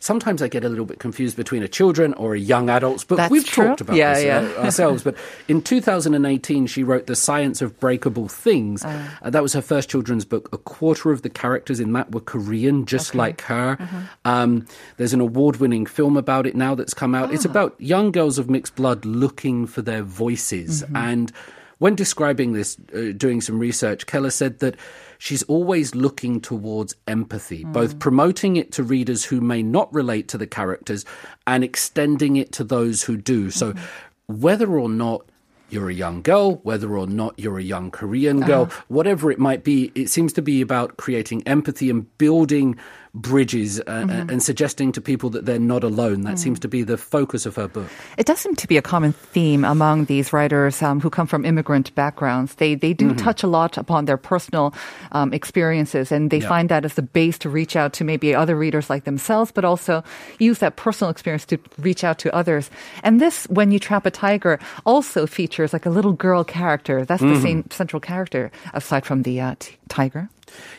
Sometimes 0.00 0.42
I 0.42 0.48
get 0.48 0.64
a 0.64 0.68
little 0.68 0.84
bit 0.84 0.98
confused 0.98 1.36
between 1.36 1.62
a 1.62 1.68
children 1.68 2.14
or 2.14 2.34
a 2.34 2.38
young 2.38 2.68
adult's 2.68 3.04
book. 3.04 3.18
That's 3.18 3.30
We've 3.30 3.44
true. 3.44 3.68
talked 3.68 3.80
about 3.80 3.96
Yeah, 3.96 4.14
this 4.14 4.24
yeah. 4.24 4.38
uh, 4.58 4.62
ourselves. 4.64 5.02
But 5.02 5.16
in 5.48 5.62
2018, 5.62 6.66
she 6.66 6.82
wrote 6.82 7.06
The 7.06 7.16
Science 7.16 7.62
of 7.62 7.78
Breakable 7.80 8.28
Things. 8.28 8.84
Oh. 8.84 9.10
Uh, 9.22 9.30
that 9.30 9.42
was 9.42 9.52
her 9.54 9.62
first 9.62 9.88
children's 9.88 10.24
book. 10.24 10.48
A 10.52 10.58
quarter 10.58 11.10
of 11.12 11.22
the 11.22 11.30
characters 11.30 11.80
in 11.80 11.92
that 11.94 12.12
were 12.12 12.20
Korean, 12.20 12.86
just 12.86 13.14
like 13.14 13.40
her. 13.42 13.76
Mm-hmm. 13.76 13.98
Um, 14.24 14.66
there's 14.96 15.12
an 15.14 15.20
award 15.20 15.56
winning 15.56 15.86
film 15.86 16.16
about 16.16 16.46
it 16.46 16.54
now 16.54 16.74
that's 16.74 16.94
come 16.94 17.14
out. 17.14 17.30
Ah. 17.30 17.32
It's 17.32 17.44
about 17.44 17.74
young 17.80 18.12
girls 18.12 18.38
of 18.38 18.48
mixed 18.50 18.76
blood 18.76 19.04
looking 19.04 19.66
for 19.66 19.82
their 19.82 20.02
voices. 20.02 20.82
Mm-hmm. 20.82 20.96
And 20.96 21.32
when 21.78 21.94
describing 21.94 22.52
this, 22.52 22.76
uh, 22.94 23.12
doing 23.16 23.40
some 23.40 23.58
research, 23.58 24.06
Keller 24.06 24.30
said 24.30 24.60
that 24.60 24.76
she's 25.18 25.42
always 25.44 25.94
looking 25.94 26.40
towards 26.40 26.94
empathy, 27.06 27.64
both 27.64 27.96
mm. 27.96 27.98
promoting 27.98 28.56
it 28.56 28.72
to 28.72 28.82
readers 28.82 29.24
who 29.24 29.40
may 29.40 29.62
not 29.62 29.92
relate 29.92 30.28
to 30.28 30.38
the 30.38 30.46
characters 30.46 31.04
and 31.46 31.64
extending 31.64 32.36
it 32.36 32.52
to 32.52 32.64
those 32.64 33.02
who 33.02 33.16
do. 33.16 33.50
So, 33.50 33.72
mm-hmm. 33.72 34.40
whether 34.40 34.78
or 34.78 34.88
not 34.88 35.26
you're 35.68 35.90
a 35.90 35.94
young 35.94 36.22
girl, 36.22 36.56
whether 36.62 36.96
or 36.96 37.06
not 37.06 37.38
you're 37.38 37.58
a 37.58 37.62
young 37.62 37.90
Korean 37.90 38.40
girl, 38.40 38.68
ah. 38.70 38.84
whatever 38.88 39.30
it 39.30 39.38
might 39.38 39.64
be, 39.64 39.90
it 39.94 40.08
seems 40.08 40.32
to 40.34 40.42
be 40.42 40.60
about 40.60 40.96
creating 40.96 41.42
empathy 41.46 41.90
and 41.90 42.16
building 42.18 42.76
bridges 43.16 43.80
uh, 43.80 44.06
and 44.28 44.42
suggesting 44.42 44.92
to 44.92 45.00
people 45.00 45.30
that 45.30 45.46
they're 45.46 45.58
not 45.58 45.82
alone. 45.82 46.20
That 46.22 46.38
seems 46.38 46.60
to 46.60 46.68
be 46.68 46.84
the 46.84 46.96
focus 46.98 47.46
of 47.46 47.56
her 47.56 47.66
book. 47.66 47.88
It 48.18 48.26
does 48.26 48.38
seem 48.38 48.54
to 48.56 48.68
be 48.68 48.76
a 48.76 48.82
common 48.82 49.12
theme 49.32 49.64
among 49.64 50.04
these 50.04 50.32
writers 50.32 50.82
um, 50.82 51.00
who 51.00 51.08
come 51.08 51.26
from 51.26 51.44
immigrant 51.44 51.94
backgrounds. 51.94 52.54
They 52.56 52.74
they 52.76 52.92
do 52.92 53.14
touch 53.14 53.42
a 53.42 53.46
lot 53.48 53.78
upon 53.78 54.04
their 54.04 54.18
personal 54.20 54.74
um, 55.12 55.32
experiences, 55.32 56.12
and 56.12 56.30
they 56.30 56.38
Yeah. 56.40 56.48
find 56.48 56.68
that 56.68 56.84
as 56.84 56.94
the 56.94 57.02
base 57.02 57.38
to 57.38 57.48
reach 57.48 57.74
out 57.74 57.92
to 57.94 58.04
maybe 58.04 58.34
other 58.34 58.54
readers 58.54 58.90
like 58.90 59.04
themselves, 59.04 59.50
but 59.50 59.64
also 59.64 60.04
use 60.38 60.58
that 60.60 60.76
personal 60.76 61.10
experience 61.10 61.46
to 61.46 61.56
reach 61.78 62.04
out 62.04 62.18
to 62.18 62.28
others. 62.36 62.70
And 63.02 63.20
this, 63.20 63.46
when 63.48 63.72
you 63.72 63.78
trap 63.78 64.04
a 64.06 64.10
tiger, 64.10 64.58
also 64.84 65.26
features 65.26 65.72
like 65.72 65.86
a 65.86 65.90
little 65.90 66.12
girl 66.12 66.44
character. 66.44 67.04
That's 67.04 67.22
the 67.22 67.40
same 67.40 67.64
central 67.70 68.00
character 68.00 68.50
aside 68.74 69.06
from 69.06 69.22
the 69.22 69.40
uh, 69.40 69.54
t- 69.58 69.76
tiger. 69.88 70.28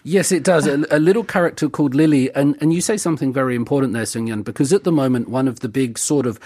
Yes, 0.04 0.32
it 0.32 0.44
does. 0.44 0.68
A, 0.68 0.86
a 0.92 1.00
little 1.00 1.24
character 1.24 1.70
called 1.70 1.96
Lily. 1.96 2.34
And, 2.34 2.58
and 2.62 2.74
you 2.74 2.82
say 2.82 2.98
something 2.98 3.34
very 3.34 3.56
important 3.56 3.94
there, 3.94 4.06
Sung 4.06 4.42
because 4.44 4.74
at 4.74 4.84
the 4.84 4.92
moment, 4.92 5.30
one 5.30 5.48
of 5.48 5.60
the 5.62 5.70
big 5.70 5.98
sort 5.98 6.26
of, 6.26 6.40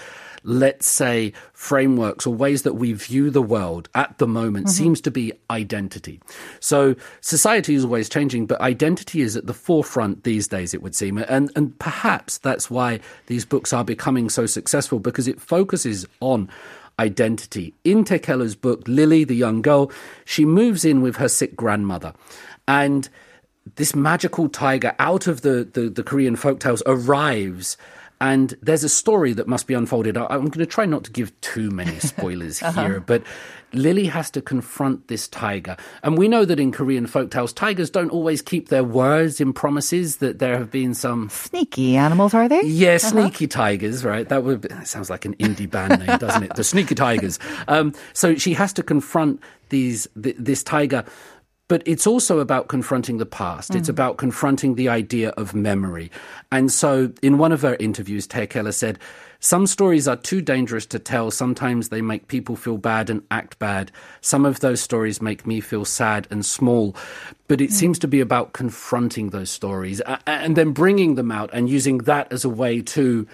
let's 0.44 0.86
say, 0.86 1.32
frameworks 1.52 2.26
or 2.26 2.34
ways 2.34 2.62
that 2.62 2.74
we 2.74 2.92
view 2.92 3.30
the 3.30 3.42
world 3.42 3.88
at 3.94 4.18
the 4.18 4.26
moment 4.26 4.66
mm-hmm. 4.66 4.72
seems 4.72 5.00
to 5.02 5.10
be 5.10 5.32
identity. 5.50 6.20
So 6.60 6.96
society 7.20 7.74
is 7.74 7.84
always 7.84 8.08
changing, 8.08 8.46
but 8.46 8.60
identity 8.60 9.20
is 9.20 9.36
at 9.36 9.46
the 9.46 9.54
forefront 9.54 10.24
these 10.24 10.48
days, 10.48 10.74
it 10.74 10.82
would 10.82 10.94
seem. 10.94 11.18
And, 11.18 11.50
and 11.56 11.78
perhaps 11.78 12.38
that's 12.38 12.70
why 12.70 13.00
these 13.26 13.44
books 13.44 13.72
are 13.72 13.84
becoming 13.84 14.28
so 14.28 14.46
successful 14.46 14.98
because 14.98 15.28
it 15.28 15.40
focuses 15.40 16.06
on 16.20 16.48
identity. 16.98 17.74
In 17.84 18.04
Tae 18.04 18.18
Keller's 18.18 18.54
book, 18.54 18.82
Lily, 18.86 19.24
the 19.24 19.34
young 19.34 19.62
girl, 19.62 19.90
she 20.24 20.44
moves 20.44 20.84
in 20.84 21.02
with 21.02 21.16
her 21.16 21.28
sick 21.28 21.56
grandmother. 21.56 22.12
And 22.68 23.08
this 23.76 23.94
magical 23.94 24.48
tiger 24.48 24.94
out 24.98 25.26
of 25.26 25.42
the, 25.42 25.68
the, 25.72 25.88
the 25.88 26.02
Korean 26.02 26.36
folktales 26.36 26.82
arrives. 26.86 27.76
And 28.20 28.54
there's 28.62 28.84
a 28.84 28.88
story 28.88 29.32
that 29.32 29.48
must 29.48 29.66
be 29.66 29.74
unfolded. 29.74 30.16
I- 30.16 30.26
I'm 30.26 30.42
going 30.46 30.64
to 30.64 30.66
try 30.66 30.84
not 30.86 31.02
to 31.04 31.10
give 31.10 31.38
too 31.40 31.70
many 31.72 31.98
spoilers 32.00 32.60
here, 32.60 33.00
but 33.00 33.24
Lily 33.72 34.06
has 34.06 34.30
to 34.32 34.40
confront 34.42 35.08
this 35.08 35.26
tiger. 35.26 35.76
And 36.04 36.16
we 36.16 36.28
know 36.28 36.44
that 36.44 36.60
in 36.60 36.70
Korean 36.70 37.06
folktales, 37.08 37.52
tigers 37.52 37.90
don't 37.90 38.10
always 38.10 38.40
keep 38.40 38.68
their 38.68 38.84
words 38.84 39.40
in 39.40 39.52
promises, 39.52 40.16
that 40.18 40.38
there 40.38 40.56
have 40.56 40.70
been 40.70 40.94
some 40.94 41.30
Sneaky 41.30 41.96
animals, 41.96 42.32
are 42.32 42.48
they? 42.48 42.62
yeah, 42.62 42.96
Sneaky 42.98 43.48
Tigers, 43.48 44.04
right? 44.04 44.28
That 44.28 44.44
would 44.44 44.62
that 44.62 44.86
sounds 44.86 45.10
like 45.10 45.24
an 45.24 45.34
indie 45.36 45.68
band 45.68 46.06
name, 46.06 46.18
doesn't 46.18 46.44
it? 46.44 46.54
The 46.54 46.64
Sneaky 46.64 46.94
Tigers. 46.94 47.40
Um, 47.66 47.92
so 48.12 48.36
she 48.36 48.54
has 48.54 48.72
to 48.74 48.84
confront 48.84 49.40
these 49.70 50.06
th- 50.22 50.36
this 50.38 50.62
tiger, 50.62 51.04
but 51.72 51.82
it's 51.86 52.06
also 52.06 52.38
about 52.38 52.68
confronting 52.68 53.16
the 53.16 53.24
past. 53.24 53.74
It's 53.74 53.86
mm. 53.86 53.92
about 53.92 54.18
confronting 54.18 54.74
the 54.74 54.90
idea 54.90 55.30
of 55.38 55.54
memory. 55.54 56.10
And 56.50 56.70
so, 56.70 57.10
in 57.22 57.38
one 57.38 57.50
of 57.50 57.62
her 57.62 57.78
interviews, 57.80 58.26
Tae 58.26 58.46
Keller 58.46 58.72
said. 58.72 58.98
Some 59.40 59.66
stories 59.66 60.06
are 60.06 60.16
too 60.16 60.42
dangerous 60.42 60.84
to 60.86 60.98
tell. 60.98 61.30
Sometimes 61.30 61.88
they 61.88 62.02
make 62.02 62.28
people 62.28 62.56
feel 62.56 62.76
bad 62.76 63.08
and 63.08 63.22
act 63.30 63.58
bad. 63.58 63.90
Some 64.20 64.44
of 64.44 64.60
those 64.60 64.82
stories 64.82 65.22
make 65.22 65.46
me 65.46 65.60
feel 65.60 65.86
sad 65.86 66.28
and 66.30 66.44
small. 66.44 66.94
But 67.48 67.62
it 67.62 67.70
mm. 67.70 67.72
seems 67.72 67.98
to 68.00 68.06
be 68.06 68.20
about 68.20 68.52
confronting 68.52 69.30
those 69.30 69.48
stories 69.48 70.02
and 70.26 70.54
then 70.54 70.72
bringing 70.72 71.14
them 71.14 71.32
out 71.32 71.48
and 71.54 71.70
using 71.70 71.98
that 71.98 72.30
as 72.30 72.44
a 72.44 72.50
way 72.50 72.82
to 72.82 73.26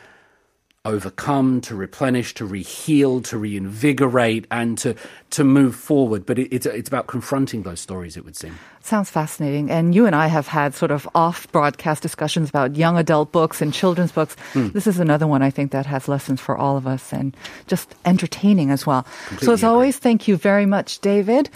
overcome, 0.85 1.61
to 1.61 1.75
replenish, 1.75 2.35
to 2.35 2.47
reheal, 2.47 3.23
to 3.25 3.37
reinvigorate, 3.37 4.47
and 4.51 4.79
to 4.79 4.95
to 5.31 5.45
move 5.45 5.75
forward. 5.75 6.27
But 6.27 6.39
it, 6.39 6.49
it's, 6.53 6.67
it's 6.67 6.89
about 6.89 7.07
confronting 7.07 7.63
those 7.63 7.81
stories, 7.81 8.17
it 8.17 8.25
would 8.25 8.37
seem. 8.37 8.59
Sounds 8.81 9.11
fascinating. 9.11 9.71
And 9.71 9.95
you 9.95 10.07
and 10.07 10.17
I 10.17 10.29
have 10.29 10.47
had 10.47 10.75
sort 10.75 10.91
of 10.91 11.09
off 11.15 11.51
broadcast 11.53 12.03
discussions 12.03 12.49
about 12.49 12.77
young 12.77 12.97
adult 12.97 13.33
books 13.33 13.61
and 13.61 13.73
children's 13.73 14.13
books. 14.13 14.37
Mm. 14.55 14.73
This 14.73 14.87
is 14.87 14.99
another 14.99 15.27
one 15.27 15.43
I 15.43 15.51
think 15.51 15.73
that 15.73 15.85
has 15.87 16.09
lessons 16.09 16.41
for 16.41 16.57
all 16.57 16.77
of 16.77 16.87
us 16.87 17.13
and 17.13 17.37
just 17.67 17.95
entertaining 18.07 18.71
as 18.71 18.87
well. 18.87 19.05
Completely 19.29 19.47
so, 19.47 19.53
as 19.53 19.61
agree. 19.61 19.69
always, 19.69 19.99
thank 19.99 20.27
you 20.29 20.37
very 20.37 20.65
much, 20.65 21.01
David. 21.01 21.51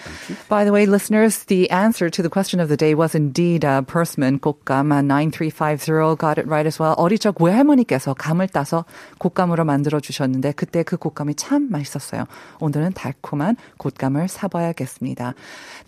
By 0.49 0.65
the 0.65 0.73
way, 0.73 0.85
listeners, 0.85 1.45
the 1.45 1.71
answer 1.71 2.11
to 2.11 2.23
the 2.23 2.29
question 2.29 2.61
of 2.61 2.69
the 2.69 2.77
day 2.77 2.95
was 2.95 3.15
indeed 3.15 3.65
uh, 3.65 3.83
persimmon, 3.83 4.39
곶감 4.39 4.93
9350 5.07 6.17
got 6.17 6.39
it 6.39 6.47
right 6.47 6.67
as 6.67 6.79
well. 6.79 6.95
어릴 6.99 7.19
적 7.19 7.41
외할머니께서 7.41 8.15
감을 8.15 8.49
따서 8.49 8.85
곶감으로 9.19 9.65
만들어 9.65 10.01
주셨는데 10.01 10.53
그때 10.53 10.83
그 10.83 10.97
곶감이 10.97 11.35
참 11.37 11.71
맛있었어요. 11.71 12.27
오늘은 12.61 12.93
달콤한 12.93 13.57
곶감을 13.79 14.29
사봐야겠습니다. 14.29 15.35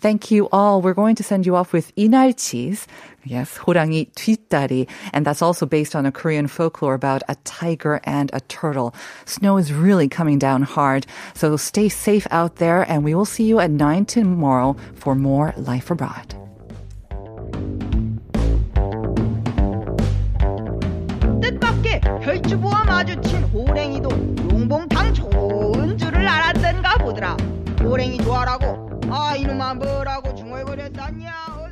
Thank 0.01 0.31
you 0.31 0.47
all. 0.53 0.81
We're 0.81 0.93
going 0.93 1.15
to 1.15 1.23
send 1.23 1.47
you 1.47 1.55
off 1.55 1.73
with 1.73 1.91
이날 1.95 2.33
cheese. 2.35 2.87
Yes, 3.25 3.57
호랑이 3.57 4.07
뒷다리. 4.15 4.87
And 5.13 5.25
that's 5.25 5.41
also 5.41 5.65
based 5.65 5.95
on 5.95 6.05
a 6.05 6.11
Korean 6.11 6.47
folklore 6.47 6.93
about 6.93 7.23
a 7.27 7.35
tiger 7.43 7.99
and 8.03 8.29
a 8.33 8.39
turtle. 8.41 8.93
Snow 9.25 9.57
is 9.57 9.73
really 9.73 10.07
coming 10.07 10.37
down 10.37 10.61
hard. 10.61 11.07
So 11.33 11.57
stay 11.57 11.89
safe 11.89 12.27
out 12.29 12.57
there 12.57 12.83
and 12.89 13.03
we 13.03 13.15
will 13.15 13.25
see 13.25 13.45
you 13.45 13.59
at 13.59 13.71
9 13.71 14.05
tomorrow 14.05 14.75
for 14.93 15.15
more 15.15 15.53
Life 15.57 15.89
Abroad. 15.89 16.35
뜻밖의 21.41 22.01
별주부와 22.21 22.85
마주친 22.85 23.45
용봉탕 23.55 25.13
좋은 25.13 25.97
줄을 25.97 26.27
알았던가 26.27 26.97
보더라. 26.97 27.37
호랭이 27.85 28.17
좋아라고. 28.19 28.99
아 29.09 29.35
이놈아 29.35 29.75
뭐라고 29.75 30.33
중얼거렸다냐 30.35 31.64